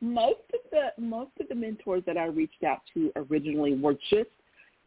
most 0.02 0.42
of 0.54 0.60
the 0.72 1.02
most 1.02 1.32
of 1.40 1.48
the 1.50 1.56
mentors 1.56 2.04
that 2.06 2.18
I 2.18 2.26
reached 2.26 2.64
out 2.64 2.82
to 2.94 3.12
originally 3.16 3.74
were 3.76 3.96
just 4.10 4.30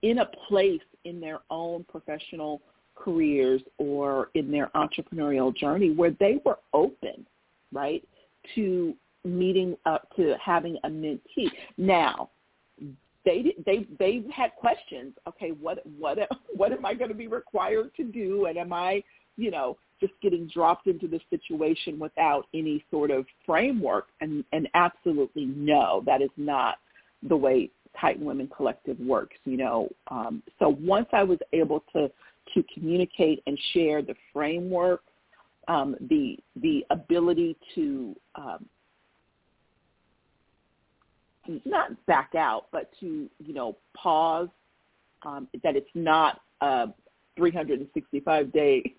in 0.03 0.19
a 0.19 0.27
place 0.49 0.81
in 1.05 1.21
their 1.21 1.41
own 1.51 1.85
professional 1.85 2.63
careers 2.95 3.63
or 3.79 4.31
in 4.35 4.51
their 4.51 4.71
entrepreneurial 4.75 5.55
journey 5.55 5.91
where 5.91 6.13
they 6.21 6.41
were 6.45 6.59
open, 6.73 7.27
right, 7.73 8.07
to 8.55 8.95
meeting 9.25 9.77
up 9.87 10.09
to 10.17 10.35
having 10.43 10.77
a 10.85 10.89
mentee. 10.89 11.51
Now, 11.77 12.31
they 13.25 13.43
did- 13.43 13.65
they 13.67 13.87
they 13.99 14.25
had 14.33 14.55
questions. 14.57 15.15
Okay, 15.27 15.51
what 15.51 15.85
what 15.99 16.19
what 16.55 16.73
am 16.73 16.87
I 16.87 16.95
going 16.95 17.11
to 17.11 17.17
be 17.17 17.27
required 17.29 17.95
to 17.97 18.05
do, 18.05 18.47
and 18.47 18.57
am 18.57 18.73
I 18.73 19.03
you 19.37 19.51
know 19.51 19.77
just 20.01 20.13
getting 20.23 20.47
dropped 20.47 20.87
into 20.87 21.07
the 21.07 21.21
situation 21.31 21.99
without 21.99 22.47
any 22.55 22.85
sort 22.91 23.11
of 23.11 23.27
framework? 23.47 24.07
And 24.21 24.45
and 24.53 24.69
absolutely 24.75 25.47
no, 25.47 26.03
that 26.07 26.23
is 26.23 26.31
not 26.37 26.77
the 27.29 27.37
way 27.37 27.71
Titan 28.01 28.25
Women 28.25 28.49
Collective 28.55 28.99
works. 29.01 29.37
You 29.45 29.57
know, 29.57 29.89
um, 30.11 30.43
so 30.59 30.77
once 30.81 31.09
I 31.13 31.23
was 31.23 31.39
able 31.53 31.85
to 31.95 32.11
to 32.55 32.65
communicate 32.75 33.43
and 33.47 33.59
share 33.73 34.03
the 34.03 34.15
framework, 34.33 35.03
um, 35.69 35.97
the 36.09 36.39
the 36.57 36.85
ability 36.91 37.57
to 37.75 38.17
um, 38.35 38.67
not 41.65 41.91
back 42.07 42.35
out, 42.37 42.67
but 42.73 42.91
to 43.01 43.29
you 43.39 43.55
know 43.55 43.77
pause. 43.97 44.49
Um, 45.23 45.49
that 45.63 45.77
it's 45.77 45.91
not 45.95 46.41
a 46.63 46.87
365 47.37 48.53
day 48.53 48.95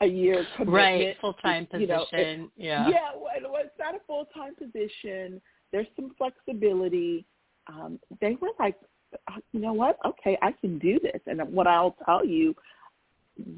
a 0.00 0.06
year 0.06 0.46
commitment. 0.56 0.74
right, 0.74 1.16
full 1.20 1.34
time 1.34 1.66
You 1.72 1.86
know, 1.86 2.04
position. 2.10 2.50
yeah. 2.56 2.88
Yeah, 2.88 3.10
well, 3.14 3.60
it's 3.64 3.70
not 3.78 3.94
a 3.94 4.00
full 4.06 4.26
time 4.34 4.54
position. 4.54 5.40
There's 5.72 5.86
some 5.96 6.14
flexibility. 6.18 7.24
Um, 7.66 7.98
they 8.20 8.36
were 8.40 8.50
like, 8.58 8.76
uh, 9.28 9.36
you 9.52 9.60
know 9.60 9.72
what? 9.72 9.98
Okay, 10.04 10.38
I 10.42 10.52
can 10.52 10.78
do 10.78 10.98
this. 11.02 11.20
And 11.26 11.40
what 11.52 11.66
I'll 11.66 11.96
tell 12.04 12.24
you, 12.24 12.54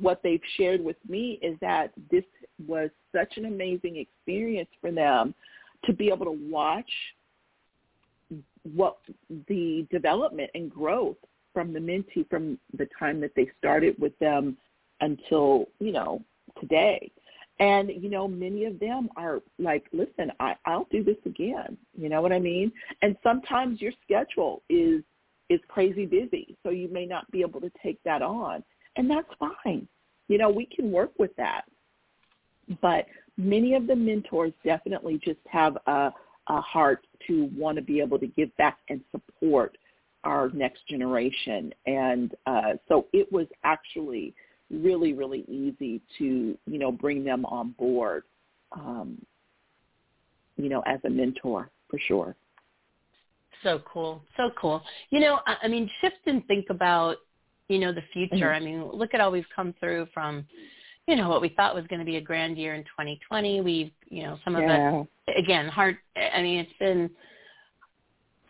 what 0.00 0.20
they've 0.22 0.40
shared 0.56 0.82
with 0.82 0.96
me 1.08 1.38
is 1.42 1.56
that 1.60 1.92
this 2.10 2.24
was 2.66 2.90
such 3.14 3.36
an 3.36 3.44
amazing 3.44 3.96
experience 3.96 4.68
for 4.80 4.90
them 4.90 5.34
to 5.84 5.92
be 5.92 6.08
able 6.08 6.26
to 6.26 6.38
watch 6.50 6.90
what 8.74 8.98
the 9.48 9.86
development 9.90 10.50
and 10.54 10.70
growth 10.70 11.16
from 11.54 11.72
the 11.72 11.78
mentee 11.78 12.28
from 12.28 12.58
the 12.76 12.88
time 12.98 13.20
that 13.20 13.30
they 13.36 13.48
started 13.58 13.96
with 13.98 14.16
them 14.18 14.56
until 15.00 15.66
you 15.80 15.92
know 15.92 16.22
today. 16.60 17.10
And 17.60 17.90
you 17.90 18.08
know 18.08 18.28
many 18.28 18.66
of 18.66 18.78
them 18.78 19.08
are 19.16 19.40
like 19.58 19.84
listen 19.92 20.30
i 20.38 20.54
i'll 20.64 20.86
do 20.90 21.02
this 21.02 21.16
again. 21.26 21.76
You 21.96 22.08
know 22.08 22.22
what 22.22 22.32
i 22.32 22.38
mean? 22.38 22.70
And 23.02 23.16
sometimes 23.22 23.80
your 23.80 23.92
schedule 24.04 24.62
is 24.68 25.02
is 25.48 25.60
crazy 25.68 26.06
busy 26.06 26.56
so 26.62 26.70
you 26.70 26.88
may 26.88 27.06
not 27.06 27.30
be 27.30 27.40
able 27.40 27.60
to 27.60 27.70
take 27.82 28.02
that 28.04 28.22
on. 28.22 28.62
And 28.96 29.10
that's 29.10 29.28
fine. 29.38 29.88
You 30.28 30.38
know 30.38 30.50
we 30.50 30.66
can 30.66 30.92
work 30.92 31.12
with 31.18 31.34
that. 31.36 31.62
But 32.80 33.06
many 33.36 33.74
of 33.74 33.86
the 33.86 33.96
mentors 33.96 34.52
definitely 34.64 35.20
just 35.24 35.40
have 35.48 35.78
a 35.86 36.12
a 36.50 36.60
heart 36.60 37.06
to 37.26 37.50
want 37.56 37.76
to 37.76 37.82
be 37.82 38.00
able 38.00 38.18
to 38.18 38.26
give 38.26 38.56
back 38.56 38.78
and 38.88 39.00
support 39.10 39.76
our 40.24 40.50
next 40.50 40.86
generation. 40.86 41.72
And 41.86 42.34
uh 42.46 42.74
so 42.88 43.06
it 43.12 43.30
was 43.32 43.46
actually 43.64 44.34
really 44.70 45.12
really 45.12 45.44
easy 45.48 46.00
to 46.18 46.56
you 46.66 46.78
know 46.78 46.92
bring 46.92 47.24
them 47.24 47.44
on 47.46 47.70
board 47.78 48.24
um 48.72 49.20
you 50.56 50.68
know 50.68 50.82
as 50.86 51.00
a 51.04 51.10
mentor 51.10 51.70
for 51.88 51.98
sure 51.98 52.36
So 53.62 53.80
cool. 53.92 54.22
So 54.36 54.50
cool. 54.60 54.82
You 55.10 55.20
know, 55.20 55.40
I, 55.46 55.56
I 55.64 55.68
mean, 55.68 55.90
shift 56.00 56.20
and 56.26 56.46
think 56.46 56.66
about, 56.70 57.16
you 57.68 57.78
know, 57.78 57.92
the 57.92 58.02
future. 58.12 58.50
Mhm. 58.50 58.56
I 58.56 58.60
mean, 58.60 58.88
look 58.92 59.14
at 59.14 59.20
all 59.20 59.32
we've 59.32 59.48
come 59.54 59.74
through 59.80 60.06
from, 60.14 60.46
you 61.08 61.16
know, 61.16 61.28
what 61.28 61.40
we 61.40 61.48
thought 61.48 61.74
was 61.74 61.84
going 61.88 61.98
to 61.98 62.04
be 62.04 62.16
a 62.16 62.20
grand 62.20 62.56
year 62.56 62.74
in 62.74 62.84
2020. 62.84 63.60
We've, 63.62 63.90
you 64.08 64.22
know, 64.22 64.38
some 64.44 64.54
of 64.54 64.62
yeah 64.62 65.02
it, 65.26 65.38
again, 65.44 65.68
hard. 65.68 65.96
I 66.16 66.40
mean, 66.40 66.60
it's 66.60 66.78
been 66.78 67.10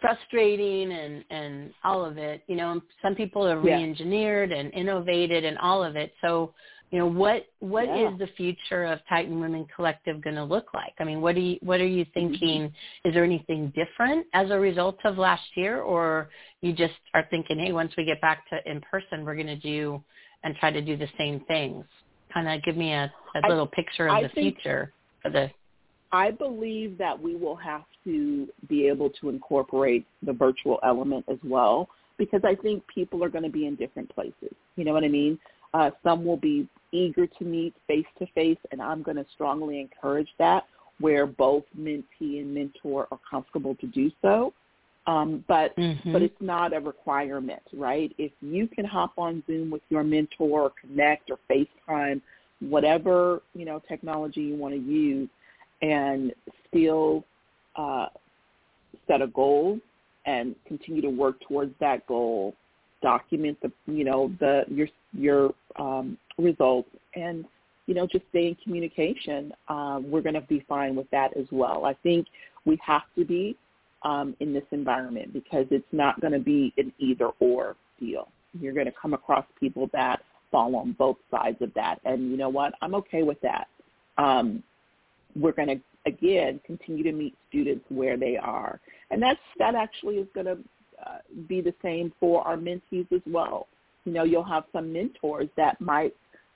frustrating 0.00 0.92
and 0.92 1.24
and 1.30 1.72
all 1.84 2.04
of 2.04 2.18
it. 2.18 2.42
You 2.46 2.56
know, 2.56 2.80
some 3.02 3.14
people 3.14 3.46
have 3.46 3.64
Yeah. 3.64 3.76
re-engineered 3.76 4.52
and 4.52 4.72
innovated 4.72 5.44
and 5.44 5.58
all 5.58 5.82
of 5.82 5.96
it. 5.96 6.12
So, 6.20 6.54
you 6.90 6.98
know, 6.98 7.06
what 7.06 7.46
what 7.60 7.84
is 7.84 7.90
Yeah. 8.12 8.16
the 8.18 8.26
future 8.28 8.84
of 8.84 9.00
Titan 9.08 9.40
Women 9.40 9.66
Collective 9.74 10.20
going 10.22 10.36
to 10.36 10.44
look 10.44 10.72
like? 10.74 10.94
I 10.98 11.04
mean, 11.04 11.20
what 11.20 11.34
do 11.34 11.40
you 11.40 11.58
what 11.62 11.80
are 11.80 11.86
you 11.86 12.04
Mm-hmm. 12.06 12.12
thinking? 12.14 12.72
Is 13.04 13.14
there 13.14 13.24
anything 13.24 13.68
different 13.76 14.26
as 14.32 14.50
a 14.50 14.58
result 14.58 14.98
of 15.04 15.18
last 15.18 15.56
year, 15.56 15.80
or 15.82 16.30
you 16.62 16.72
just 16.72 16.94
are 17.14 17.26
thinking, 17.30 17.58
hey, 17.58 17.72
once 17.72 17.92
we 17.96 18.04
get 18.04 18.20
back 18.20 18.48
to 18.50 18.70
in 18.70 18.80
person, 18.80 19.24
we're 19.24 19.34
going 19.34 19.46
to 19.48 19.56
do 19.56 20.02
and 20.44 20.54
try 20.56 20.70
to 20.70 20.80
do 20.80 20.96
the 20.96 21.08
same 21.18 21.40
things? 21.40 21.84
Kind 22.32 22.48
of 22.48 22.62
give 22.62 22.76
me 22.76 22.92
a, 22.92 23.12
a 23.34 23.40
I- 23.44 23.48
little 23.48 23.66
picture 23.66 24.06
of 24.08 24.14
I 24.14 24.22
the 24.22 24.28
think- 24.30 24.56
future 24.60 24.92
for 25.22 25.30
the 25.30 25.50
I 26.12 26.30
believe 26.30 26.98
that 26.98 27.20
we 27.20 27.36
will 27.36 27.56
have 27.56 27.84
to 28.04 28.48
be 28.68 28.86
able 28.86 29.10
to 29.20 29.28
incorporate 29.28 30.06
the 30.22 30.32
virtual 30.32 30.78
element 30.82 31.24
as 31.28 31.38
well 31.44 31.88
because 32.16 32.40
I 32.44 32.54
think 32.54 32.82
people 32.92 33.22
are 33.22 33.28
going 33.28 33.44
to 33.44 33.50
be 33.50 33.66
in 33.66 33.76
different 33.76 34.12
places. 34.14 34.54
You 34.76 34.84
know 34.84 34.92
what 34.92 35.04
I 35.04 35.08
mean? 35.08 35.38
Uh, 35.74 35.90
some 36.02 36.24
will 36.24 36.36
be 36.36 36.66
eager 36.92 37.26
to 37.26 37.44
meet 37.44 37.74
face 37.86 38.06
to 38.18 38.26
face, 38.34 38.58
and 38.72 38.80
I'm 38.80 39.02
going 39.02 39.18
to 39.18 39.26
strongly 39.34 39.80
encourage 39.80 40.28
that 40.38 40.64
where 41.00 41.26
both 41.26 41.64
mentee 41.78 42.40
and 42.40 42.52
mentor 42.52 43.06
are 43.12 43.20
comfortable 43.30 43.74
to 43.76 43.86
do 43.86 44.10
so. 44.22 44.52
Um, 45.06 45.44
but 45.48 45.74
Mhm. 45.76 46.12
but 46.12 46.22
it's 46.22 46.40
not 46.40 46.74
a 46.74 46.80
requirement, 46.80 47.62
right? 47.72 48.12
If 48.18 48.32
you 48.42 48.66
can 48.66 48.84
hop 48.84 49.12
on 49.16 49.42
Zoom 49.46 49.70
with 49.70 49.82
your 49.88 50.04
mentor, 50.04 50.62
or 50.62 50.70
connect, 50.70 51.30
or 51.30 51.38
FaceTime, 51.48 52.20
whatever 52.60 53.42
you 53.54 53.64
know 53.64 53.80
technology 53.88 54.42
you 54.42 54.56
want 54.56 54.74
to 54.74 54.80
use, 54.80 55.28
and 55.82 56.32
still 56.68 57.24
uh, 57.76 58.06
set 59.06 59.22
a 59.22 59.26
goal 59.26 59.78
and 60.26 60.54
continue 60.66 61.02
to 61.02 61.08
work 61.08 61.40
towards 61.40 61.74
that 61.80 62.06
goal. 62.06 62.54
Document 63.00 63.56
the 63.62 63.70
you 63.86 64.04
know 64.04 64.32
the 64.40 64.64
your 64.68 64.88
your 65.12 65.54
um, 65.76 66.18
results 66.36 66.90
and 67.14 67.44
you 67.86 67.94
know 67.94 68.06
just 68.06 68.24
stay 68.30 68.48
in 68.48 68.56
communication. 68.56 69.52
Uh, 69.68 70.00
we're 70.02 70.20
going 70.20 70.34
to 70.34 70.40
be 70.42 70.64
fine 70.68 70.96
with 70.96 71.08
that 71.10 71.36
as 71.36 71.46
well. 71.52 71.84
I 71.84 71.94
think 72.02 72.26
we 72.64 72.76
have 72.84 73.02
to 73.16 73.24
be 73.24 73.56
um, 74.02 74.36
in 74.40 74.52
this 74.52 74.64
environment 74.72 75.32
because 75.32 75.66
it's 75.70 75.86
not 75.92 76.20
going 76.20 76.32
to 76.32 76.40
be 76.40 76.72
an 76.76 76.92
either 76.98 77.28
or 77.38 77.76
deal. 78.00 78.28
You're 78.60 78.74
going 78.74 78.86
to 78.86 78.94
come 79.00 79.14
across 79.14 79.44
people 79.60 79.88
that 79.92 80.22
fall 80.50 80.74
on 80.74 80.92
both 80.98 81.18
sides 81.30 81.58
of 81.60 81.72
that, 81.74 82.00
and 82.04 82.30
you 82.30 82.36
know 82.36 82.48
what? 82.48 82.74
I'm 82.82 82.96
okay 82.96 83.22
with 83.22 83.40
that. 83.42 83.68
Um, 84.16 84.64
we're 85.38 85.52
going 85.52 85.68
to 85.68 85.80
again 86.06 86.60
continue 86.66 87.04
to 87.04 87.12
meet 87.12 87.34
students 87.48 87.84
where 87.88 88.16
they 88.16 88.36
are, 88.36 88.80
and 89.10 89.22
that's 89.22 89.40
that 89.58 89.74
actually 89.74 90.16
is 90.16 90.28
going 90.34 90.46
to 90.46 90.58
uh, 91.06 91.18
be 91.48 91.60
the 91.60 91.74
same 91.82 92.12
for 92.18 92.42
our 92.46 92.56
mentees 92.56 93.10
as 93.12 93.22
well. 93.26 93.66
You 94.04 94.12
know, 94.12 94.24
you'll 94.24 94.42
have 94.44 94.64
some 94.72 94.92
mentors 94.92 95.48
that 95.56 95.80
might 95.80 96.14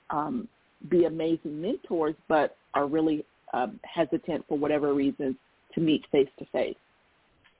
um, 0.09 0.47
be 0.89 1.05
amazing 1.05 1.61
mentors, 1.61 2.15
but 2.27 2.57
are 2.73 2.87
really 2.87 3.25
um, 3.53 3.79
hesitant 3.83 4.45
for 4.47 4.57
whatever 4.57 4.93
reasons 4.93 5.35
to 5.75 5.81
meet 5.81 6.03
face 6.11 6.29
to 6.39 6.45
face. 6.45 6.75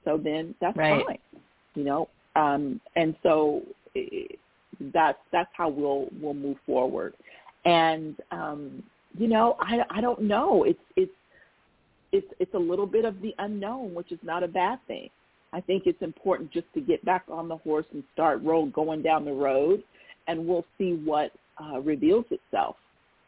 So 0.06 0.18
then 0.18 0.56
that's 0.60 0.76
Right. 0.78 1.06
fine, 1.06 1.18
you 1.76 1.84
know. 1.84 2.10
Um, 2.36 2.82
and 2.96 3.16
so 3.24 3.62
that's 4.94 5.20
that's 5.32 5.50
how 5.54 5.70
we'll 5.70 6.08
we'll 6.20 6.34
move 6.34 6.58
forward. 6.66 7.14
And 7.66 8.16
um, 8.32 8.84
you 9.18 9.28
know, 9.28 9.58
I 9.60 9.80
I 9.90 10.02
don't 10.02 10.22
know. 10.22 10.64
It's 10.64 10.80
it's 10.96 11.12
it's 12.12 12.28
it's 12.40 12.54
a 12.54 12.60
little 12.60 12.86
bit 12.86 13.06
of 13.06 13.22
the 13.22 13.34
unknown, 13.40 13.94
which 13.94 14.12
is 14.12 14.20
not 14.24 14.44
a 14.44 14.48
bad 14.48 14.80
thing. 14.88 15.10
I 15.52 15.62
think 15.62 15.84
it's 15.86 16.02
important 16.02 16.52
just 16.52 16.66
to 16.74 16.82
get 16.82 17.04
back 17.06 17.24
on 17.30 17.48
the 17.48 17.58
horse 17.58 17.86
and 17.94 18.04
start 18.14 18.42
roll 18.44 18.68
going 18.68 19.04
down 19.04 19.26
the 19.26 19.34
road, 19.34 19.84
and 20.28 20.48
we'll 20.48 20.66
see 20.78 20.94
what 21.04 21.32
uh, 21.62 21.80
reveals 21.80 22.26
itself 22.32 22.76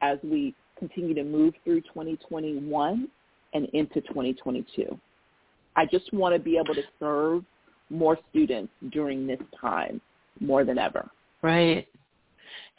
as 0.01 0.17
we 0.23 0.55
continue 0.77 1.13
to 1.13 1.23
move 1.23 1.53
through 1.63 1.81
2021 1.81 3.07
and 3.53 3.65
into 3.73 4.01
2022. 4.01 4.99
I 5.75 5.85
just 5.85 6.11
want 6.13 6.33
to 6.35 6.39
be 6.39 6.57
able 6.57 6.73
to 6.73 6.83
serve 6.99 7.43
more 7.89 8.17
students 8.31 8.71
during 8.91 9.27
this 9.27 9.39
time 9.59 10.01
more 10.39 10.63
than 10.63 10.77
ever. 10.77 11.09
Right. 11.41 11.87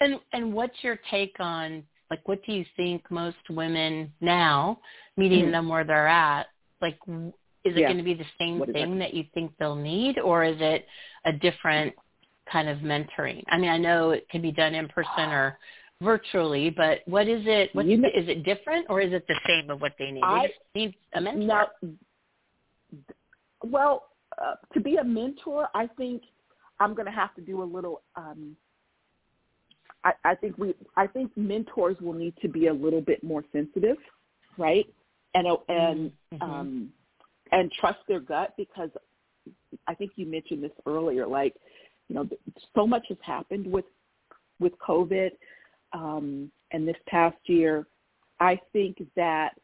And 0.01 0.17
and 0.33 0.53
what's 0.53 0.77
your 0.83 0.99
take 1.11 1.37
on 1.39 1.85
like 2.11 2.27
what 2.27 2.45
do 2.45 2.53
you 2.53 2.65
think 2.77 3.03
most 3.11 3.37
women 3.51 4.13
now 4.21 4.79
meeting 5.17 5.45
mm-hmm. 5.45 5.53
them 5.53 5.69
where 5.69 5.85
they're 5.85 6.09
at 6.09 6.47
like 6.81 6.99
is 7.67 7.75
it 7.75 7.81
yeah. 7.81 7.87
going 7.87 7.99
to 7.99 8.05
be 8.05 8.15
the 8.15 8.25
same 8.39 8.65
thing 8.73 8.99
that? 8.99 9.07
that 9.07 9.15
you 9.15 9.25
think 9.35 9.53
they'll 9.59 9.75
need 9.75 10.19
or 10.19 10.45
is 10.45 10.57
it 10.61 10.87
a 11.25 11.33
different 11.33 11.93
kind 12.51 12.69
of 12.69 12.79
mentoring? 12.79 13.43
I 13.49 13.59
mean, 13.59 13.71
I 13.71 13.79
know 13.79 14.11
it 14.11 14.29
can 14.29 14.41
be 14.41 14.53
done 14.53 14.75
in 14.75 14.87
person 14.89 15.31
or 15.31 15.59
virtually, 16.01 16.71
but 16.71 17.01
what 17.07 17.27
is 17.27 17.43
it? 17.47 17.75
What 17.75 17.87
you 17.87 17.97
know, 17.97 18.09
is 18.15 18.29
it 18.29 18.45
different 18.45 18.87
or 18.89 19.01
is 19.01 19.13
it 19.13 19.27
the 19.27 19.39
same 19.47 19.71
of 19.71 19.81
what 19.81 19.93
they 19.99 20.11
need? 20.13 20.23
I, 20.23 20.49
they 20.75 20.81
need 20.81 20.95
a 21.15 21.21
mentor. 21.21 21.47
Now, 21.47 21.67
well, 23.65 24.05
uh, 24.41 24.55
to 24.75 24.81
be 24.81 24.97
a 24.97 25.05
mentor, 25.05 25.69
I 25.75 25.89
think 25.97 26.23
I'm 26.79 26.95
going 26.95 27.07
to 27.07 27.13
have 27.13 27.35
to 27.35 27.41
do 27.41 27.63
a 27.63 27.65
little. 27.65 28.03
Um, 28.15 28.57
I, 30.07 30.13
I 30.25 30.35
think 30.37 30.57
we, 30.57 30.73
I 30.97 31.09
think 31.09 31.33
mentors 31.37 31.97
will 32.01 32.13
need 32.13 32.35
to 32.41 32.49
be 32.49 32.69
a 32.69 32.73
little 32.73 33.01
bit 33.01 33.25
more 33.25 33.45
sensitive, 33.53 33.97
right? 34.57 34.87
And 35.35 35.49
uh, 35.49 35.57
and 35.69 36.13
mm-hmm. 36.33 36.43
um, 36.43 36.93
and 37.51 37.73
trust 37.73 37.99
their 38.07 38.21
gut 38.21 38.55
because 38.57 38.91
I 39.89 39.95
think 39.95 40.13
you 40.15 40.27
mentioned 40.27 40.63
this 40.63 40.71
earlier. 40.87 41.27
Like, 41.27 41.55
you 42.09 42.15
know, 42.15 42.29
so 42.75 42.87
much 42.87 43.07
has 43.09 43.19
happened 43.23 43.67
with 43.67 43.85
with 44.61 44.73
COVID, 44.79 45.31
um, 45.93 46.53
and 46.71 46.87
this 46.87 46.97
past 47.09 47.37
year. 47.47 47.87
I 48.39 48.61
think 48.73 49.03
that 49.17 49.55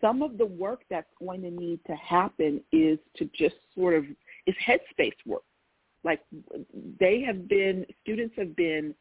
some 0.00 0.22
of 0.22 0.38
the 0.38 0.46
work 0.46 0.82
that's 0.88 1.10
going 1.18 1.42
to 1.42 1.50
need 1.50 1.80
to 1.86 1.94
happen 1.96 2.62
is 2.72 2.98
to 3.16 3.28
just 3.36 3.56
sort 3.76 3.94
of 3.94 4.04
is 4.46 4.54
headspace 4.66 5.12
work. 5.26 5.42
Like 6.02 6.20
they 6.98 7.20
have 7.20 7.46
been, 7.48 7.84
students 8.02 8.34
have 8.38 8.56
been 8.56 8.94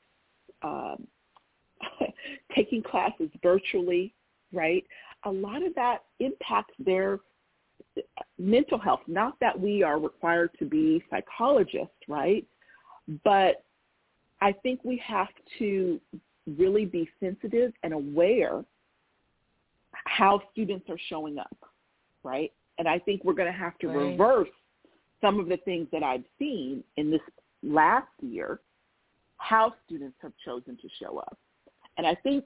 um, 0.64 1.08
taking 2.56 2.84
classes 2.84 3.30
virtually, 3.42 4.14
right? 4.54 4.84
A 5.26 5.32
lot 5.32 5.64
of 5.64 5.74
that 5.76 6.04
impacts 6.20 6.74
their 6.80 7.20
mental 8.38 8.78
health. 8.78 9.02
Not 9.08 9.40
that 9.42 9.60
we 9.60 9.84
are 9.84 10.00
required 10.00 10.52
to 10.60 10.66
be 10.66 11.04
psychologists, 11.10 11.96
right? 12.08 12.46
But 13.24 13.64
I 14.42 14.54
think 14.64 14.82
we 14.84 15.02
have 15.06 15.28
to 15.60 16.00
really 16.58 16.86
be 16.86 17.10
sensitive 17.20 17.74
and 17.84 17.94
aware 17.94 18.64
how 20.06 20.42
students 20.52 20.86
are 20.90 21.00
showing 21.10 21.38
up, 21.38 21.58
right? 22.24 22.52
And 22.78 22.88
I 22.88 23.00
think 23.00 23.24
we're 23.24 23.34
going 23.34 23.52
to 23.52 23.58
have 23.58 23.78
to 23.80 23.88
right. 23.88 24.12
reverse 24.12 24.50
some 25.22 25.40
of 25.40 25.50
the 25.50 25.58
things 25.58 25.88
that 25.92 26.04
I've 26.04 26.24
seen 26.38 26.84
in 26.98 27.12
this 27.12 27.22
last 27.62 28.08
year, 28.22 28.62
how 29.40 29.74
students 29.86 30.18
have 30.22 30.34
chosen 30.46 30.78
to 30.78 30.88
show 31.02 31.18
up. 31.18 31.38
And 31.98 32.06
I 32.06 32.16
think 32.16 32.46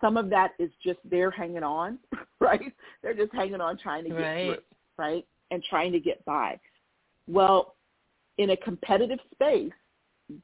some 0.00 0.16
of 0.16 0.30
that 0.30 0.52
is 0.58 0.70
just 0.82 0.98
they're 1.04 1.30
hanging 1.30 1.62
on, 1.62 1.98
right? 2.40 2.72
They're 3.02 3.14
just 3.14 3.32
hanging 3.32 3.60
on 3.60 3.76
trying 3.78 4.04
to 4.04 4.10
get 4.10 4.16
right. 4.16 4.46
through, 4.46 4.56
right? 4.96 5.26
And 5.50 5.62
trying 5.68 5.92
to 5.92 6.00
get 6.00 6.24
by. 6.24 6.58
Well, 7.28 7.76
in 8.38 8.50
a 8.50 8.56
competitive 8.56 9.20
space, 9.32 9.72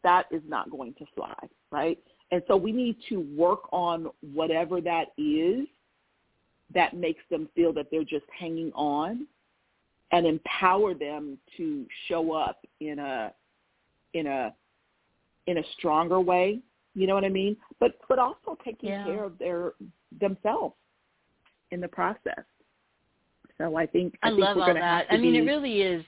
that 0.03 0.27
is 0.31 0.43
not 0.47 0.71
going 0.71 0.95
to 0.95 1.07
fly, 1.15 1.35
right? 1.71 1.99
And 2.31 2.43
so 2.47 2.57
we 2.57 2.71
need 2.71 2.97
to 3.09 3.21
work 3.37 3.63
on 3.73 4.09
whatever 4.33 4.81
that 4.83 5.07
is 5.19 5.67
that 6.73 6.95
makes 6.95 7.23
them 7.31 7.49
feel 7.57 7.73
that 7.73 7.87
they're 7.91 8.05
just 8.05 8.27
hanging 8.39 8.71
on 8.75 9.27
and 10.13 10.27
empower 10.27 10.95
them 10.95 11.39
to 11.57 11.87
show 12.09 12.33
up 12.33 12.65
in 12.81 12.99
a 12.99 13.33
in 14.15 14.27
a 14.27 14.55
in 15.51 15.59
a 15.59 15.63
stronger 15.77 16.21
way 16.21 16.61
you 16.95 17.07
know 17.07 17.15
what 17.15 17.25
i 17.25 17.29
mean 17.29 17.57
but 17.79 17.93
but 18.09 18.19
also 18.19 18.57
taking 18.65 18.91
yeah. 18.91 19.05
care 19.05 19.25
of 19.25 19.39
their 19.39 19.73
themselves 20.21 20.75
in 21.71 21.81
the 21.81 21.89
process 21.89 22.45
so 23.59 23.77
i 23.77 23.87
think 23.87 24.15
i, 24.23 24.29
I 24.29 24.31
think 24.31 24.41
love 24.41 24.59
all 24.59 24.75
that 24.75 25.07
i 25.11 25.17
mean 25.17 25.35
it 25.35 25.43
really 25.43 25.83
is 25.83 26.05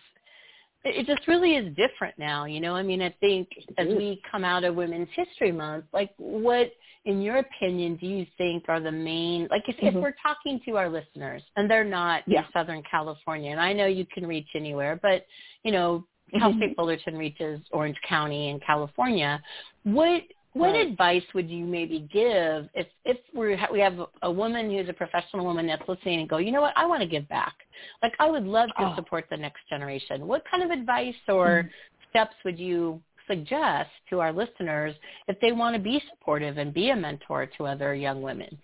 it 0.85 1.07
just 1.07 1.29
really 1.29 1.55
is 1.55 1.75
different 1.77 2.19
now 2.19 2.45
you 2.45 2.61
know 2.61 2.75
i 2.75 2.83
mean 2.83 3.03
i 3.03 3.15
think 3.21 3.49
as 3.79 3.87
we 3.89 4.21
come 4.31 4.45
out 4.45 4.65
of 4.65 4.75
women's 4.75 5.09
history 5.15 5.53
month 5.53 5.85
like 5.93 6.11
what 6.17 6.73
in 7.05 7.21
your 7.21 7.39
opinion, 7.39 7.97
do 7.97 8.07
you 8.07 8.27
think 8.39 8.65
are 8.69 8.79
the 8.79 8.93
main, 8.93 9.49
like 9.51 9.65
if, 9.67 9.77
mm-hmm. 9.77 9.89
if 9.89 9.95
we're 9.95 10.15
talking 10.23 10.61
to 10.67 10.77
our 10.77 10.89
listeners 10.89 11.43
and 11.57 11.69
they're 11.69 11.85
not 11.85 12.23
yeah. 12.27 12.41
in 12.41 12.45
Southern 12.53 12.83
California, 12.89 13.51
and 13.51 13.61
I 13.61 13.73
know 13.73 13.87
you 13.87 14.07
can 14.07 14.25
reach 14.25 14.47
anywhere, 14.55 14.99
but, 15.03 15.27
you 15.65 15.73
know, 15.73 16.07
Cal 16.39 16.51
mm-hmm. 16.51 16.59
State 16.59 16.77
Fullerton 16.77 17.17
reaches 17.17 17.61
Orange 17.73 17.97
County 18.09 18.51
in 18.51 18.61
California, 18.61 19.41
what 19.85 20.23
what 20.55 20.73
right. 20.73 20.87
advice 20.87 21.23
would 21.35 21.49
you 21.49 21.65
maybe 21.65 22.07
give 22.13 22.69
if 22.75 22.87
if 23.05 23.17
we 23.35 23.57
we 23.73 23.81
have 23.81 23.99
a 24.23 24.31
woman 24.31 24.71
who's 24.71 24.89
a 24.89 24.93
professional 24.93 25.45
woman 25.45 25.67
that's 25.67 25.87
listening 25.89 26.21
and 26.21 26.29
go, 26.29 26.39
you 26.39 26.53
know 26.53 26.61
what, 26.61 26.75
I 26.77 26.85
want 26.85 27.01
to 27.01 27.09
give 27.09 27.27
back. 27.29 27.55
Like 28.03 28.13
I 28.19 28.31
would 28.31 28.45
love 28.45 28.69
to 28.79 28.85
oh. 28.85 28.95
support 28.97 29.27
the 29.31 29.37
next 29.37 29.61
generation. 29.71 30.27
What 30.27 30.43
kind 30.51 30.63
of 30.63 30.71
advice 30.71 31.15
or 31.29 31.47
mm-hmm. 31.47 31.69
steps 32.11 32.35
would 32.45 32.59
you 32.59 33.01
suggest 33.27 33.91
to 34.11 34.21
our 34.21 34.33
listeners 34.33 34.95
if 35.27 35.41
they 35.41 35.53
want 35.53 35.75
to 35.75 35.81
be 35.81 36.03
supportive 36.11 36.59
and 36.59 36.75
be 36.75 36.91
a 36.91 36.97
mentor 36.97 37.49
to 37.57 37.67
other 37.67 37.95
young 37.95 38.21
women? 38.21 38.59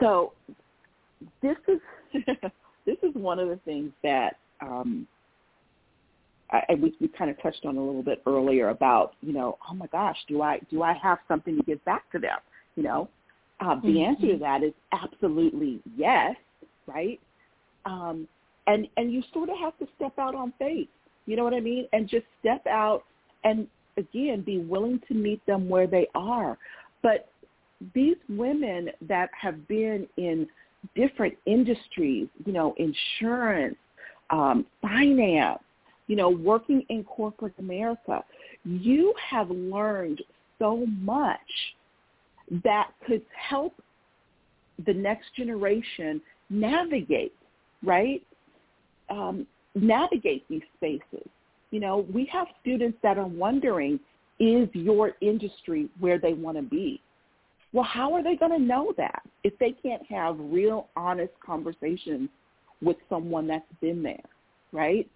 So 0.00 0.32
this 1.40 1.56
is 1.68 1.78
this 2.84 2.96
is 3.02 3.14
one 3.14 3.38
of 3.38 3.48
the 3.48 3.60
things 3.64 3.92
that 4.02 4.38
um, 4.60 5.06
I, 6.52 6.74
we, 6.74 6.94
we 7.00 7.08
kind 7.08 7.30
of 7.30 7.40
touched 7.42 7.64
on 7.64 7.76
a 7.76 7.84
little 7.84 8.02
bit 8.02 8.22
earlier 8.26 8.70
about 8.70 9.14
you 9.20 9.32
know 9.32 9.58
oh 9.70 9.74
my 9.74 9.86
gosh 9.88 10.16
do 10.28 10.42
I 10.42 10.60
do 10.70 10.82
I 10.82 10.92
have 10.94 11.18
something 11.28 11.56
to 11.56 11.62
give 11.62 11.84
back 11.84 12.10
to 12.12 12.18
them 12.18 12.38
you 12.76 12.82
know 12.82 13.08
uh, 13.60 13.76
the 13.76 13.88
mm-hmm. 13.88 13.98
answer 13.98 14.32
to 14.32 14.38
that 14.38 14.62
is 14.62 14.72
absolutely 14.92 15.80
yes 15.96 16.34
right 16.86 17.20
um, 17.86 18.26
and 18.66 18.88
and 18.96 19.12
you 19.12 19.22
sort 19.32 19.48
of 19.48 19.56
have 19.58 19.78
to 19.78 19.86
step 19.96 20.18
out 20.18 20.34
on 20.34 20.52
faith 20.58 20.88
you 21.30 21.36
know 21.36 21.44
what 21.44 21.54
I 21.54 21.60
mean? 21.60 21.86
And 21.92 22.08
just 22.08 22.26
step 22.40 22.66
out 22.66 23.04
and 23.44 23.68
again 23.96 24.42
be 24.42 24.58
willing 24.58 25.00
to 25.06 25.14
meet 25.14 25.44
them 25.46 25.68
where 25.68 25.86
they 25.86 26.08
are. 26.14 26.58
But 27.02 27.28
these 27.94 28.16
women 28.28 28.90
that 29.08 29.30
have 29.40 29.68
been 29.68 30.08
in 30.16 30.48
different 30.96 31.34
industries, 31.46 32.26
you 32.44 32.52
know, 32.52 32.74
insurance, 32.78 33.76
um, 34.30 34.66
finance, 34.82 35.60
you 36.10 36.16
know, 36.16 36.28
working 36.28 36.84
in 36.88 37.04
corporate 37.04 37.54
America, 37.60 38.24
you 38.64 39.14
have 39.30 39.48
learned 39.48 40.20
so 40.58 40.84
much 40.98 41.38
that 42.64 42.90
could 43.06 43.22
help 43.48 43.74
the 44.86 44.92
next 44.92 45.26
generation 45.36 46.20
navigate, 46.50 47.32
right? 47.84 48.20
Um, 49.08 49.46
navigate 49.76 50.48
these 50.48 50.64
spaces. 50.76 51.28
You 51.70 51.78
know, 51.78 52.04
we 52.12 52.28
have 52.32 52.48
students 52.60 52.98
that 53.04 53.16
are 53.16 53.28
wondering, 53.28 54.00
is 54.40 54.68
your 54.72 55.12
industry 55.20 55.88
where 56.00 56.18
they 56.18 56.32
want 56.32 56.56
to 56.56 56.64
be? 56.64 57.00
Well, 57.72 57.84
how 57.84 58.12
are 58.14 58.22
they 58.24 58.34
going 58.34 58.50
to 58.50 58.58
know 58.58 58.92
that 58.96 59.22
if 59.44 59.56
they 59.60 59.76
can't 59.80 60.02
have 60.10 60.34
real, 60.40 60.88
honest 60.96 61.34
conversations 61.46 62.30
with 62.82 62.96
someone 63.08 63.46
that's 63.46 63.62
been 63.80 64.02
there, 64.02 64.24
right? 64.72 65.08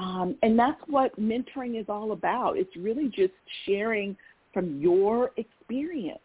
Um, 0.00 0.34
and 0.42 0.58
that's 0.58 0.80
what 0.86 1.18
mentoring 1.20 1.78
is 1.78 1.84
all 1.88 2.12
about. 2.12 2.56
It's 2.56 2.74
really 2.74 3.08
just 3.14 3.34
sharing 3.66 4.16
from 4.54 4.80
your 4.80 5.30
experience. 5.36 6.18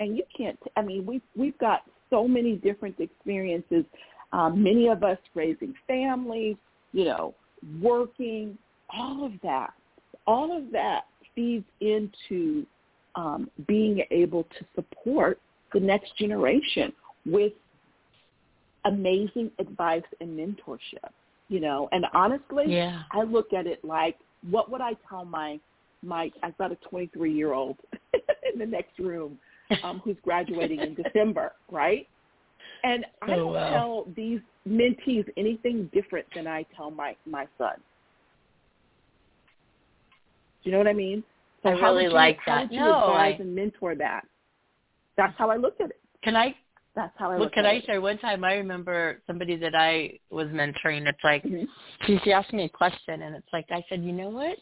And 0.00 0.16
you 0.16 0.24
can't, 0.36 0.58
I 0.76 0.82
mean, 0.82 1.06
we've, 1.06 1.22
we've 1.36 1.56
got 1.58 1.82
so 2.10 2.26
many 2.26 2.56
different 2.56 2.98
experiences. 2.98 3.84
Um, 4.32 4.60
many 4.62 4.88
of 4.88 5.04
us 5.04 5.18
raising 5.34 5.72
families, 5.86 6.56
you 6.92 7.04
know, 7.04 7.34
working, 7.80 8.58
all 8.90 9.24
of 9.24 9.32
that, 9.42 9.72
all 10.26 10.56
of 10.56 10.72
that 10.72 11.04
feeds 11.34 11.64
into 11.80 12.66
um, 13.14 13.48
being 13.68 14.02
able 14.10 14.42
to 14.44 14.66
support 14.74 15.38
the 15.72 15.80
next 15.80 16.16
generation 16.18 16.92
with 17.24 17.52
amazing 18.84 19.50
advice 19.60 20.02
and 20.20 20.36
mentorship. 20.36 21.12
You 21.48 21.60
know, 21.60 21.88
and 21.92 22.04
honestly, 22.12 22.64
yeah. 22.68 23.02
I 23.12 23.22
look 23.22 23.52
at 23.52 23.66
it 23.66 23.84
like, 23.84 24.16
what 24.50 24.70
would 24.70 24.80
I 24.80 24.92
tell 25.08 25.24
my 25.24 25.60
my? 26.02 26.30
I've 26.42 26.56
got 26.58 26.72
a 26.72 26.76
23 26.76 27.32
year 27.32 27.52
old 27.52 27.76
in 28.52 28.58
the 28.58 28.66
next 28.66 28.98
room 28.98 29.38
um, 29.84 30.00
who's 30.04 30.16
graduating 30.24 30.80
in 30.80 30.94
December, 30.94 31.52
right? 31.70 32.06
And 32.84 33.04
I 33.22 33.32
Oh, 33.32 33.36
don't 33.36 33.52
wow. 33.54 33.70
tell 33.72 34.06
these 34.16 34.40
mentees 34.68 35.24
anything 35.36 35.88
different 35.92 36.26
than 36.34 36.46
I 36.46 36.64
tell 36.76 36.90
my 36.90 37.16
my 37.26 37.46
son. 37.58 37.74
Do 40.62 40.70
you 40.70 40.72
know 40.72 40.78
what 40.78 40.88
I 40.88 40.92
mean? 40.94 41.22
So 41.62 41.68
I 41.70 41.72
really 41.72 42.04
you, 42.04 42.10
like 42.10 42.38
that. 42.46 42.70
No, 42.72 42.98
advise 42.98 43.36
I- 43.38 43.42
and 43.42 43.54
mentor 43.54 43.94
that? 43.94 44.26
That's 45.16 45.36
how 45.38 45.48
I 45.50 45.56
look 45.56 45.80
at 45.80 45.90
it. 45.90 46.00
Can 46.22 46.36
I 46.36 46.54
That's 46.96 47.12
how 47.18 47.30
I 47.30 47.38
Well, 47.38 47.50
can 47.50 47.66
I 47.66 47.82
share 47.82 48.00
one 48.00 48.16
time? 48.18 48.42
I 48.42 48.54
remember 48.54 49.20
somebody 49.26 49.56
that 49.56 49.74
I 49.74 50.18
was 50.30 50.48
mentoring. 50.48 51.06
It's 51.06 51.22
like 51.22 51.44
Mhm. 51.44 51.68
she, 52.06 52.18
she 52.24 52.32
asked 52.32 52.54
me 52.54 52.64
a 52.64 52.68
question, 52.70 53.22
and 53.22 53.36
it's 53.36 53.52
like 53.52 53.70
I 53.70 53.84
said, 53.88 54.02
you 54.02 54.12
know 54.12 54.30
what? 54.30 54.58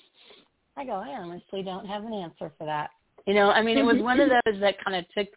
I 0.76 0.84
go, 0.84 0.94
I 0.94 1.10
honestly 1.10 1.62
don't 1.62 1.86
have 1.86 2.04
an 2.04 2.12
answer 2.12 2.50
for 2.58 2.64
that. 2.64 2.90
You 3.26 3.34
know, 3.34 3.50
I 3.50 3.62
mean, 3.62 3.78
it 3.78 3.84
was 3.84 4.02
one 4.02 4.18
of 4.18 4.28
those 4.44 4.60
that 4.60 4.82
kind 4.84 4.96
of 4.96 5.04
took 5.16 5.28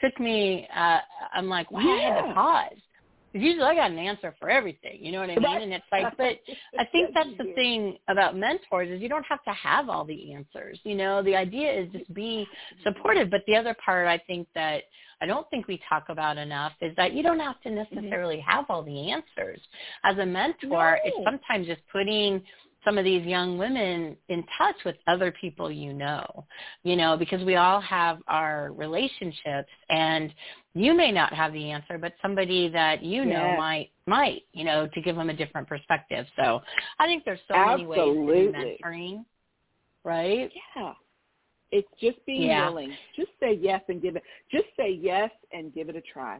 took 0.00 0.20
me. 0.20 0.68
uh 0.74 1.00
I'm 1.32 1.48
like, 1.48 1.70
wow, 1.70 1.80
I 1.80 2.00
had 2.00 2.28
to 2.28 2.34
pause. 2.34 2.78
Because 3.32 3.46
usually 3.46 3.64
I 3.66 3.74
got 3.74 3.90
an 3.90 3.98
answer 3.98 4.32
for 4.38 4.48
everything. 4.48 4.98
You 5.00 5.10
know 5.10 5.20
what 5.20 5.30
I 5.30 5.34
mean? 5.34 5.42
Right. 5.42 5.62
And 5.62 5.72
it's 5.72 5.84
like, 5.90 6.16
but 6.16 6.38
I 6.78 6.84
think 6.92 7.14
that's 7.14 7.36
the 7.38 7.52
thing 7.54 7.96
about 8.06 8.36
mentors 8.36 8.90
is 8.90 9.00
you 9.00 9.08
don't 9.08 9.26
have 9.28 9.42
to 9.44 9.52
have 9.52 9.88
all 9.88 10.04
the 10.04 10.34
answers. 10.34 10.78
You 10.84 10.94
know, 10.94 11.20
the 11.22 11.34
idea 11.34 11.72
is 11.72 11.90
just 11.90 12.12
be 12.14 12.46
supportive. 12.84 13.30
But 13.30 13.40
the 13.48 13.56
other 13.56 13.74
part 13.84 14.06
I 14.06 14.18
think 14.18 14.46
that 14.54 14.82
I 15.24 15.26
don't 15.26 15.48
think 15.48 15.68
we 15.68 15.80
talk 15.88 16.10
about 16.10 16.36
enough 16.36 16.72
is 16.82 16.94
that 16.96 17.14
you 17.14 17.22
don't 17.22 17.40
have 17.40 17.58
to 17.62 17.70
mm-hmm. 17.70 17.94
necessarily 17.94 18.40
have 18.40 18.66
all 18.68 18.82
the 18.82 19.10
answers. 19.10 19.58
As 20.04 20.18
a 20.18 20.26
mentor, 20.26 20.98
it's 21.02 21.16
sometimes 21.24 21.66
just 21.66 21.80
putting 21.90 22.42
some 22.84 22.98
of 22.98 23.06
these 23.06 23.24
young 23.24 23.56
women 23.56 24.18
in 24.28 24.44
touch 24.58 24.76
with 24.84 24.96
other 25.06 25.32
people 25.40 25.70
you 25.70 25.94
know, 25.94 26.44
you 26.82 26.94
know, 26.94 27.16
because 27.16 27.42
we 27.42 27.56
all 27.56 27.80
have 27.80 28.18
our 28.28 28.70
relationships 28.72 29.70
and 29.88 30.30
you 30.74 30.94
may 30.94 31.10
not 31.10 31.32
have 31.32 31.54
the 31.54 31.70
answer, 31.70 31.96
but 31.96 32.12
somebody 32.20 32.68
that 32.68 33.02
you 33.02 33.24
know 33.24 33.46
Yes. 33.46 33.58
might, 33.58 33.90
might, 34.06 34.42
you 34.52 34.64
know, 34.64 34.86
to 34.88 35.00
give 35.00 35.16
them 35.16 35.30
a 35.30 35.34
different 35.34 35.66
perspective. 35.66 36.26
So 36.36 36.60
I 36.98 37.06
think 37.06 37.24
there's 37.24 37.40
so 37.48 37.54
many 37.56 37.86
ways 37.86 37.96
to 37.96 38.02
Absolutely. 38.02 38.42
do 38.42 38.52
mentoring, 38.52 39.24
right? 40.04 40.52
Yeah. 40.76 40.92
It's 41.74 41.88
just 42.00 42.24
being 42.24 42.42
Yeah. 42.42 42.68
willing. 42.68 42.96
Just 43.16 43.32
say 43.40 43.54
yes 43.54 43.82
and 43.88 44.00
give 44.00 44.14
it. 44.14 44.22
Just 44.48 44.66
say 44.76 44.92
yes 44.92 45.30
and 45.52 45.74
give 45.74 45.88
it 45.88 45.96
a 45.96 46.00
try. 46.00 46.38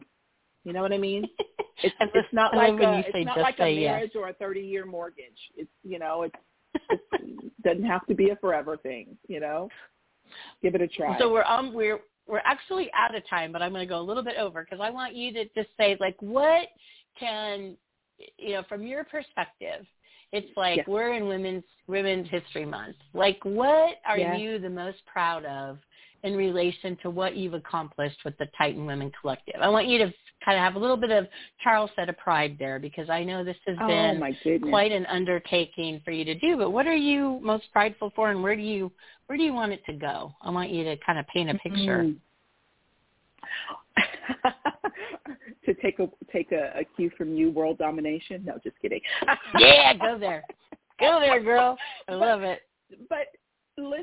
You 0.63 0.73
know 0.73 0.81
what 0.81 0.93
I 0.93 0.99
mean? 0.99 1.29
It's, 1.83 1.95
I 2.01 2.05
it's 2.15 2.33
not 2.33 2.55
like 2.55 2.79
when 2.79 2.89
a, 2.89 2.99
you 2.99 3.03
it's 3.05 3.13
say 3.13 3.25
not 3.25 3.35
just 3.35 3.43
like 3.43 3.57
say 3.59 3.77
a 3.77 3.81
yes. 3.81 3.91
marriage 3.91 4.13
or 4.15 4.29
a 4.29 4.33
thirty 4.35 4.61
year 4.61 4.87
mortgage. 4.87 5.39
It's 5.57 5.69
you 5.83 5.99
know 5.99 6.23
it's, 6.23 6.35
it 7.21 7.53
doesn't 7.65 7.85
have 7.85 8.07
to 8.07 8.15
be 8.15 8.31
a 8.31 8.37
forever 8.37 8.77
thing. 8.77 9.19
You 9.27 9.41
know, 9.41 9.69
give 10.63 10.77
it 10.77 10.81
a 10.81 10.87
try. 10.87 11.19
So 11.19 11.33
we're 11.33 11.43
um 11.43 11.75
we're 11.75 11.99
we're 12.29 12.43
actually 12.45 12.91
out 12.95 13.15
of 13.17 13.29
time, 13.29 13.51
but 13.51 13.61
I'm 13.61 13.73
going 13.73 13.87
to 13.87 13.93
go 13.93 14.01
a 14.01 14.07
little 14.09 14.23
bit 14.23 14.37
over 14.37 14.63
because 14.65 14.79
I 14.81 14.89
want 14.89 15.17
you 15.17 15.33
to 15.33 15.45
just 15.47 15.69
say 15.77 15.97
like 15.99 16.17
what 16.21 16.69
can 17.19 17.77
you 18.39 18.53
know 18.53 18.63
from 18.69 18.87
your 18.87 19.03
perspective. 19.03 19.85
It's 20.35 20.57
like 20.57 20.79
Yes. 20.79 20.87
we're 20.89 21.13
in 21.13 21.29
women's 21.29 21.65
Women's 21.87 22.29
History 22.29 22.65
Month. 22.65 22.97
Like 23.13 23.39
what 23.45 24.01
are 24.05 24.19
Yes. 24.19 24.41
you 24.41 24.59
the 24.59 24.69
most 24.71 25.05
proud 25.07 25.45
of 25.45 25.79
in 26.25 26.35
relation 26.35 26.97
to 27.03 27.11
what 27.11 27.37
you've 27.37 27.55
accomplished 27.55 28.25
with 28.25 28.37
the 28.39 28.47
Titan 28.59 28.85
Women 28.85 29.13
Collective? 29.21 29.61
I 29.61 29.69
want 29.69 29.87
you 29.87 29.99
to 29.99 30.13
kind 30.45 30.59
of 30.59 30.65
have 30.65 30.75
a 30.75 30.79
little 30.79 30.97
bit 30.97 31.11
of 31.11 31.29
Charlesetta 31.65 32.09
of 32.09 32.19
pride 32.19 32.57
there 32.59 32.81
because 32.81 33.09
I 33.09 33.23
know 33.23 33.45
this 33.45 33.57
has 33.67 33.77
oh 33.81 33.87
been 33.87 34.61
quite 34.63 34.91
an 34.91 35.07
undertaking 35.07 36.01
for 36.05 36.11
you 36.11 36.25
to 36.25 36.35
do. 36.35 36.57
But 36.57 36.71
what 36.71 36.89
are 36.89 36.97
you 36.97 37.39
most 37.41 37.71
prideful 37.73 38.11
for, 38.17 38.31
and 38.31 38.43
where 38.43 38.57
do 38.57 38.63
you 38.63 38.91
where 39.27 39.39
do 39.39 39.45
you 39.45 39.53
want 39.53 39.73
it 39.73 39.85
to 39.87 39.93
go? 39.93 40.35
I 40.43 40.51
want 40.51 40.71
you 40.71 40.83
to 40.85 40.97
kind 40.97 41.19
of 41.19 41.27
paint 41.29 41.49
a 41.49 41.55
picture. 41.55 42.03
Mm. 42.05 42.17
to 45.67 45.75
take 45.75 45.99
a 45.99 46.09
take 46.33 46.53
a, 46.53 46.73
a 46.79 46.85
cue 46.97 47.11
from 47.17 47.35
you, 47.35 47.51
world 47.51 47.79
domination. 47.79 48.45
No, 48.45 48.59
just 48.63 48.77
kidding. 48.81 49.01
Yeah, 49.59 49.95
go 49.95 50.19
there, 50.19 50.43
go 51.01 51.21
there, 51.21 51.43
girl. 51.43 51.77
I 52.09 52.15
love 52.15 52.43
it. 52.43 52.61
But 53.09 53.29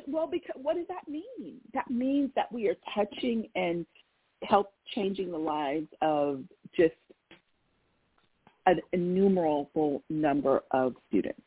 well, 0.08 0.28
because 0.28 0.56
what 0.62 0.76
does 0.76 0.88
that 0.88 1.08
mean? 1.08 1.60
That 1.74 1.90
means 1.90 2.32
that 2.36 2.52
we 2.52 2.68
are 2.68 2.76
touching 2.94 3.48
and 3.56 3.86
help 4.44 4.74
changing 4.96 5.32
the 5.32 5.38
lives 5.38 5.88
of 6.02 6.44
just 6.76 6.94
an 8.66 8.80
innumerable 8.94 10.04
number 10.10 10.64
of 10.72 10.96
students. 11.10 11.42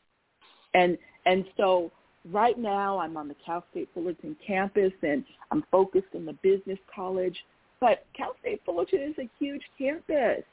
And 0.73 0.97
and 1.25 1.45
so 1.57 1.91
right 2.31 2.57
now 2.57 2.97
I'm 2.97 3.17
on 3.17 3.27
the 3.27 3.35
Cal 3.45 3.63
State 3.71 3.89
Fullerton 3.93 4.35
campus 4.45 4.91
and 5.01 5.23
I'm 5.51 5.63
focused 5.71 6.13
in 6.13 6.25
the 6.25 6.33
business 6.43 6.79
college. 6.93 7.37
But 7.79 8.05
Cal 8.15 8.35
State 8.39 8.61
Fullerton 8.65 9.01
is 9.01 9.15
a 9.19 9.29
huge 9.39 9.63
campus. 9.77 10.43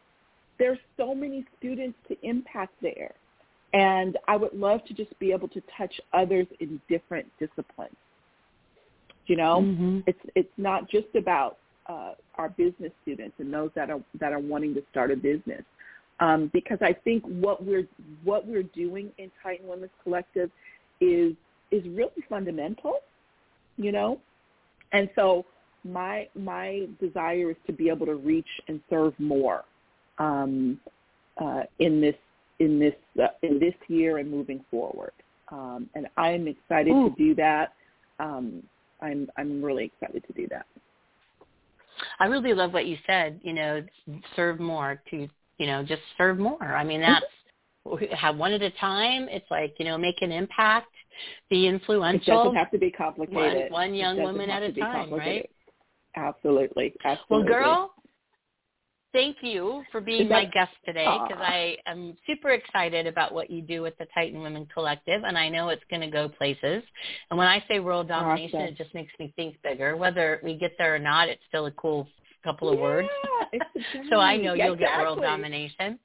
There's 0.59 0.79
so 0.97 1.15
many 1.15 1.45
students 1.59 1.99
to 2.09 2.17
impact 2.23 2.75
there. 2.83 3.15
And 3.73 4.19
I 4.29 4.37
would 4.37 4.53
love 4.53 4.85
to 4.87 4.95
just 4.95 5.19
be 5.19 5.33
able 5.33 5.49
to 5.49 5.63
touch 5.77 5.95
others 6.13 6.47
in 6.61 6.81
different 6.89 7.27
disciplines. 7.39 7.97
You 9.27 9.37
know, 9.37 9.63
Mhm. 9.63 10.03
it's 10.07 10.21
it's 10.35 10.59
not 10.59 10.89
just 10.89 11.15
about 11.15 11.59
uh, 11.87 12.15
our 12.35 12.49
business 12.51 12.93
students 13.03 13.39
and 13.39 13.53
those 13.53 13.71
that 13.75 13.89
are 13.91 14.03
that 14.21 14.33
are 14.33 14.39
wanting 14.39 14.75
to 14.75 14.83
start 14.91 15.11
a 15.11 15.17
business, 15.17 15.65
um, 16.21 16.49
because 16.49 16.79
I 16.83 16.93
think 16.93 17.25
what 17.25 17.65
we're 17.65 17.87
what 18.25 18.47
we're 18.47 18.65
doing 18.65 19.13
in 19.19 19.31
Titan 19.43 19.67
Women's 19.67 19.93
Collective 20.03 20.51
is 21.01 21.35
is 21.71 21.83
really 21.89 22.23
fundamental, 22.29 22.99
you 23.77 23.93
know, 23.93 24.21
and 24.93 25.09
so 25.15 25.47
my 25.85 26.29
my 26.35 26.87
desire 27.01 27.51
is 27.51 27.57
to 27.67 27.73
be 27.73 27.89
able 27.89 28.07
to 28.07 28.15
reach 28.15 28.47
and 28.69 28.81
serve 28.89 29.19
more 29.19 29.65
um, 30.19 30.81
uh, 31.41 31.63
in 31.79 32.01
this 32.01 32.15
in 32.61 32.79
this 32.79 32.95
uh, 33.23 33.29
in 33.43 33.59
this 33.59 33.75
year 33.89 34.19
and 34.19 34.31
moving 34.31 34.65
forward, 34.71 35.13
um, 35.51 35.89
and 35.95 36.07
I'm 36.17 36.47
excited 36.47 36.93
Ooh. 36.93 37.11
to 37.11 37.15
do 37.17 37.35
that. 37.37 37.75
Um, 38.21 38.63
I'm 39.01 39.29
I'm 39.37 39.63
really 39.63 39.85
excited 39.85 40.25
to 40.27 40.33
do 40.33 40.47
that. 40.49 40.67
I 42.21 42.27
really 42.27 42.55
love 42.55 42.73
what 42.73 42.87
you 42.87 42.97
said. 43.07 43.41
You 43.43 43.53
know, 43.53 43.83
serve 44.37 44.61
more 44.61 45.01
to 45.11 45.29
you 45.59 45.67
know 45.67 45.83
just 45.83 46.03
serve 46.17 46.39
more. 46.39 46.63
I 46.63 46.85
mean 46.85 47.01
that's 47.01 47.25
have 48.17 48.37
one 48.37 48.53
at 48.53 48.63
a 48.63 48.71
time. 48.73 49.29
It's 49.29 49.51
like 49.51 49.75
you 49.79 49.85
know 49.85 49.99
make 49.99 50.23
an 50.23 50.31
impact, 50.31 50.93
be 51.51 51.67
influential. 51.67 52.33
It 52.33 52.45
doesn't 52.45 52.57
have 52.57 52.71
to 52.71 52.79
be 52.79 52.91
complicated. 52.91 53.73
One- 53.73 53.91
one 53.91 53.95
young 53.95 54.23
woman 54.23 54.51
at 54.51 54.63
a 54.63 54.73
time, 54.73 55.13
right? 55.13 55.51
Absolutely, 56.17 56.95
Well, 57.31 57.43
girl, 57.43 57.95
thank 59.13 59.37
you 59.43 59.83
for 59.91 60.01
being 60.01 60.29
my 60.29 60.45
guest 60.47 60.73
today 60.85 61.07
because 61.23 61.43
I 61.43 61.77
am 61.87 62.17
super 62.27 62.51
excited 62.51 63.07
about 63.07 63.33
what 63.33 63.51
you 63.51 63.63
do 63.63 63.83
with 63.83 63.97
the 63.99 64.07
Titan 64.15 64.41
Women 64.41 64.67
Collective, 64.73 65.23
and 65.25 65.37
I 65.37 65.49
know 65.49 65.69
it's 65.69 65.83
going 65.91 66.03
to 66.03 66.11
go 66.11 66.29
places. 66.29 66.83
And 67.31 67.39
when 67.39 67.47
I 67.47 67.63
say 67.69 67.81
world 67.81 68.09
domination, 68.09 68.61
Awesome. 68.61 68.75
it 68.75 68.79
just 68.79 68.95
makes 68.95 69.13
me 69.19 69.33
think 69.37 69.57
bigger. 69.63 69.97
Whether 69.97 70.41
we 70.43 70.57
get 70.57 70.73
there 70.79 70.95
or 70.95 70.99
not, 70.99 71.29
it's 71.29 71.43
still 71.49 71.67
a 71.67 71.73
cool 71.73 72.09
couple 72.43 72.73
of 72.73 72.79
words. 72.79 73.09
Yeah, 73.53 73.61
a 73.61 74.05
So 74.11 74.17
I 74.19 74.37
know 74.37 74.55
you'll 74.55 74.77
get 74.77 74.99
world 74.99 75.21
domination. 75.21 75.99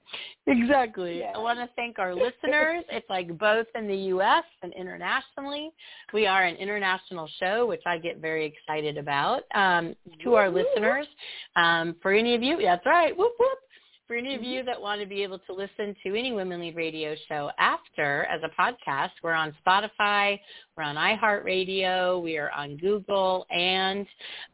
Exactly. 0.46 1.20
Yes. 1.20 1.34
I 1.36 1.40
want 1.40 1.60
to 1.60 1.70
thank 1.76 2.00
our 2.00 2.14
listeners. 2.14 2.84
It's 2.90 3.10
like 3.10 3.38
both 3.38 3.68
in 3.76 3.88
the 3.88 3.96
U.S. 4.16 4.44
and 4.64 4.74
internationally. 4.74 5.72
We 6.14 6.26
are 6.28 6.44
an 6.46 6.56
international 6.56 7.30
show, 7.40 7.66
which 7.66 7.84
I 7.86 7.98
get 7.98 8.20
very 8.20 8.46
excited 8.46 8.98
about. 8.98 9.44
Um, 9.54 9.96
to 10.24 10.36
our 10.36 10.50
listeners, 10.50 11.08
um, 11.56 11.96
for 12.02 12.14
any 12.14 12.36
of 12.36 12.44
you, 12.44 12.58
that's 12.62 12.86
right. 12.86 13.16
Whoop 13.18 13.34
whoop. 13.40 13.60
For 14.08 14.16
any 14.16 14.36
of 14.36 14.42
Mm-hmm. 14.42 14.50
you 14.50 14.64
that 14.64 14.82
want 14.82 15.02
to 15.02 15.08
be 15.08 15.22
able 15.22 15.40
to 15.40 15.54
listen 15.54 15.94
to 16.06 16.18
any 16.18 16.32
Women 16.32 16.62
Lead 16.62 16.78
Radio 16.78 17.14
show 17.28 17.52
after 17.60 18.24
as 18.32 18.40
a 18.42 18.50
podcast, 18.62 19.10
we're 19.22 19.34
on 19.34 19.54
Spotify, 19.68 20.40
we're 20.78 20.84
on 20.84 20.96
iHeartRadio, 20.96 22.22
we 22.22 22.38
are 22.38 22.52
on 22.52 22.78
Google 22.78 23.48
and 23.50 24.06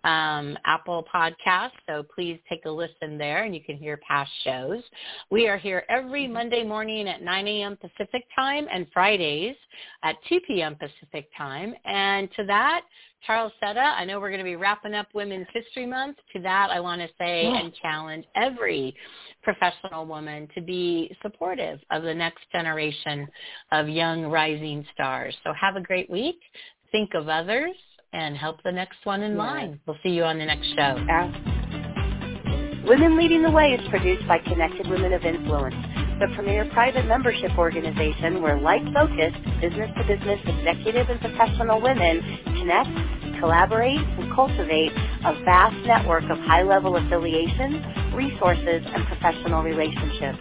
um, 0.06 0.58
Apple 0.66 1.06
Podcasts. 1.14 1.72
So 1.88 2.04
please 2.16 2.40
take 2.48 2.66
a 2.66 2.70
listen 2.70 3.18
there, 3.18 3.44
and 3.44 3.54
you 3.54 3.62
can 3.62 3.76
hear 3.76 4.00
past 4.08 4.32
shows. 4.44 4.82
We 5.30 5.48
are 5.50 5.58
here 5.58 5.84
every 5.90 6.28
Monday 6.28 6.64
morning 6.64 7.10
at 7.10 7.22
9 7.22 7.48
a.m. 7.48 7.78
Pacific 7.78 8.24
time 8.36 8.68
and 8.74 8.88
Fridays 8.94 9.56
at 10.04 10.16
2 10.30 10.40
p.m. 10.48 10.76
Pacific 10.76 11.30
time. 11.38 11.74
And 11.84 12.30
to 12.38 12.46
that, 12.46 12.84
Charlesetta, 13.28 13.78
I 13.78 14.04
know 14.04 14.20
we're 14.20 14.30
going 14.30 14.40
to 14.40 14.46
be 14.46 14.58
wrapping 14.58 14.94
up 14.94 15.08
Women's 15.14 15.48
History 15.54 15.86
Month. 15.86 16.18
To 16.36 16.42
that, 16.42 16.70
I 16.72 16.80
want 16.80 17.02
to 17.02 17.08
say 17.18 17.44
Yeah. 17.44 17.58
and 17.58 17.74
challenge 17.76 18.26
every 18.36 18.96
professional 19.44 20.06
woman 20.06 20.48
to 20.56 20.62
be 20.62 21.16
supportive 21.22 21.80
of 21.92 22.04
the 22.04 22.14
next 22.14 22.44
generation 22.52 23.28
of 23.72 23.88
young 23.88 24.26
rising 24.26 24.86
stars. 24.94 25.36
So 25.44 25.54
have 25.54 25.76
a 25.76 25.82
great 25.82 26.10
week. 26.14 26.40
Think 26.92 27.16
of 27.16 27.28
others 27.28 27.76
and 28.14 28.38
help 28.38 28.62
the 28.64 28.72
next 28.72 29.04
one 29.04 29.24
in 29.24 29.32
Yes. 29.32 29.40
line. 29.40 29.80
We'll 29.88 29.98
see 30.04 30.10
you 30.12 30.24
on 30.24 30.38
the 30.38 30.46
next 30.46 30.68
show. 30.76 30.94
Women 32.88 33.18
Leading 33.18 33.42
the 33.42 33.50
Way 33.50 33.74
is 33.74 33.82
produced 33.90 34.28
by 34.28 34.38
Connected 34.40 34.88
Women 34.88 35.14
of 35.14 35.26
Influence, 35.26 35.76
the 36.20 36.28
premier 36.36 36.66
private 36.72 37.06
membership 37.08 37.58
organization 37.58 38.42
where 38.44 38.60
like-focused 38.60 39.42
business-to-business 39.62 40.42
executive 40.46 41.10
and 41.10 41.20
professional 41.20 41.82
women 41.82 42.22
connect, 42.46 43.40
collaborate, 43.40 44.00
and 44.20 44.32
cultivate 44.36 44.92
a 45.26 45.34
vast 45.44 45.76
network 45.88 46.30
of 46.30 46.38
high-level 46.40 46.98
affiliations, 46.98 47.82
resources, 48.14 48.84
and 48.86 49.08
professional 49.08 49.64
relationships. 49.64 50.40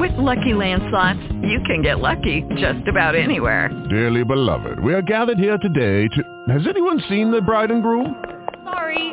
With 0.00 0.12
Lucky 0.16 0.54
Land 0.54 0.82
slots, 0.90 1.20
you 1.42 1.60
can 1.66 1.82
get 1.82 1.98
lucky 2.00 2.42
just 2.56 2.88
about 2.88 3.14
anywhere. 3.14 3.68
Dearly 3.90 4.24
beloved, 4.24 4.80
we 4.80 4.94
are 4.94 5.02
gathered 5.02 5.38
here 5.38 5.58
today 5.58 6.08
to... 6.08 6.22
Has 6.52 6.66
anyone 6.66 7.00
seen 7.08 7.30
the 7.30 7.40
bride 7.40 7.70
and 7.70 7.82
groom? 7.82 8.20
Sorry, 8.64 9.12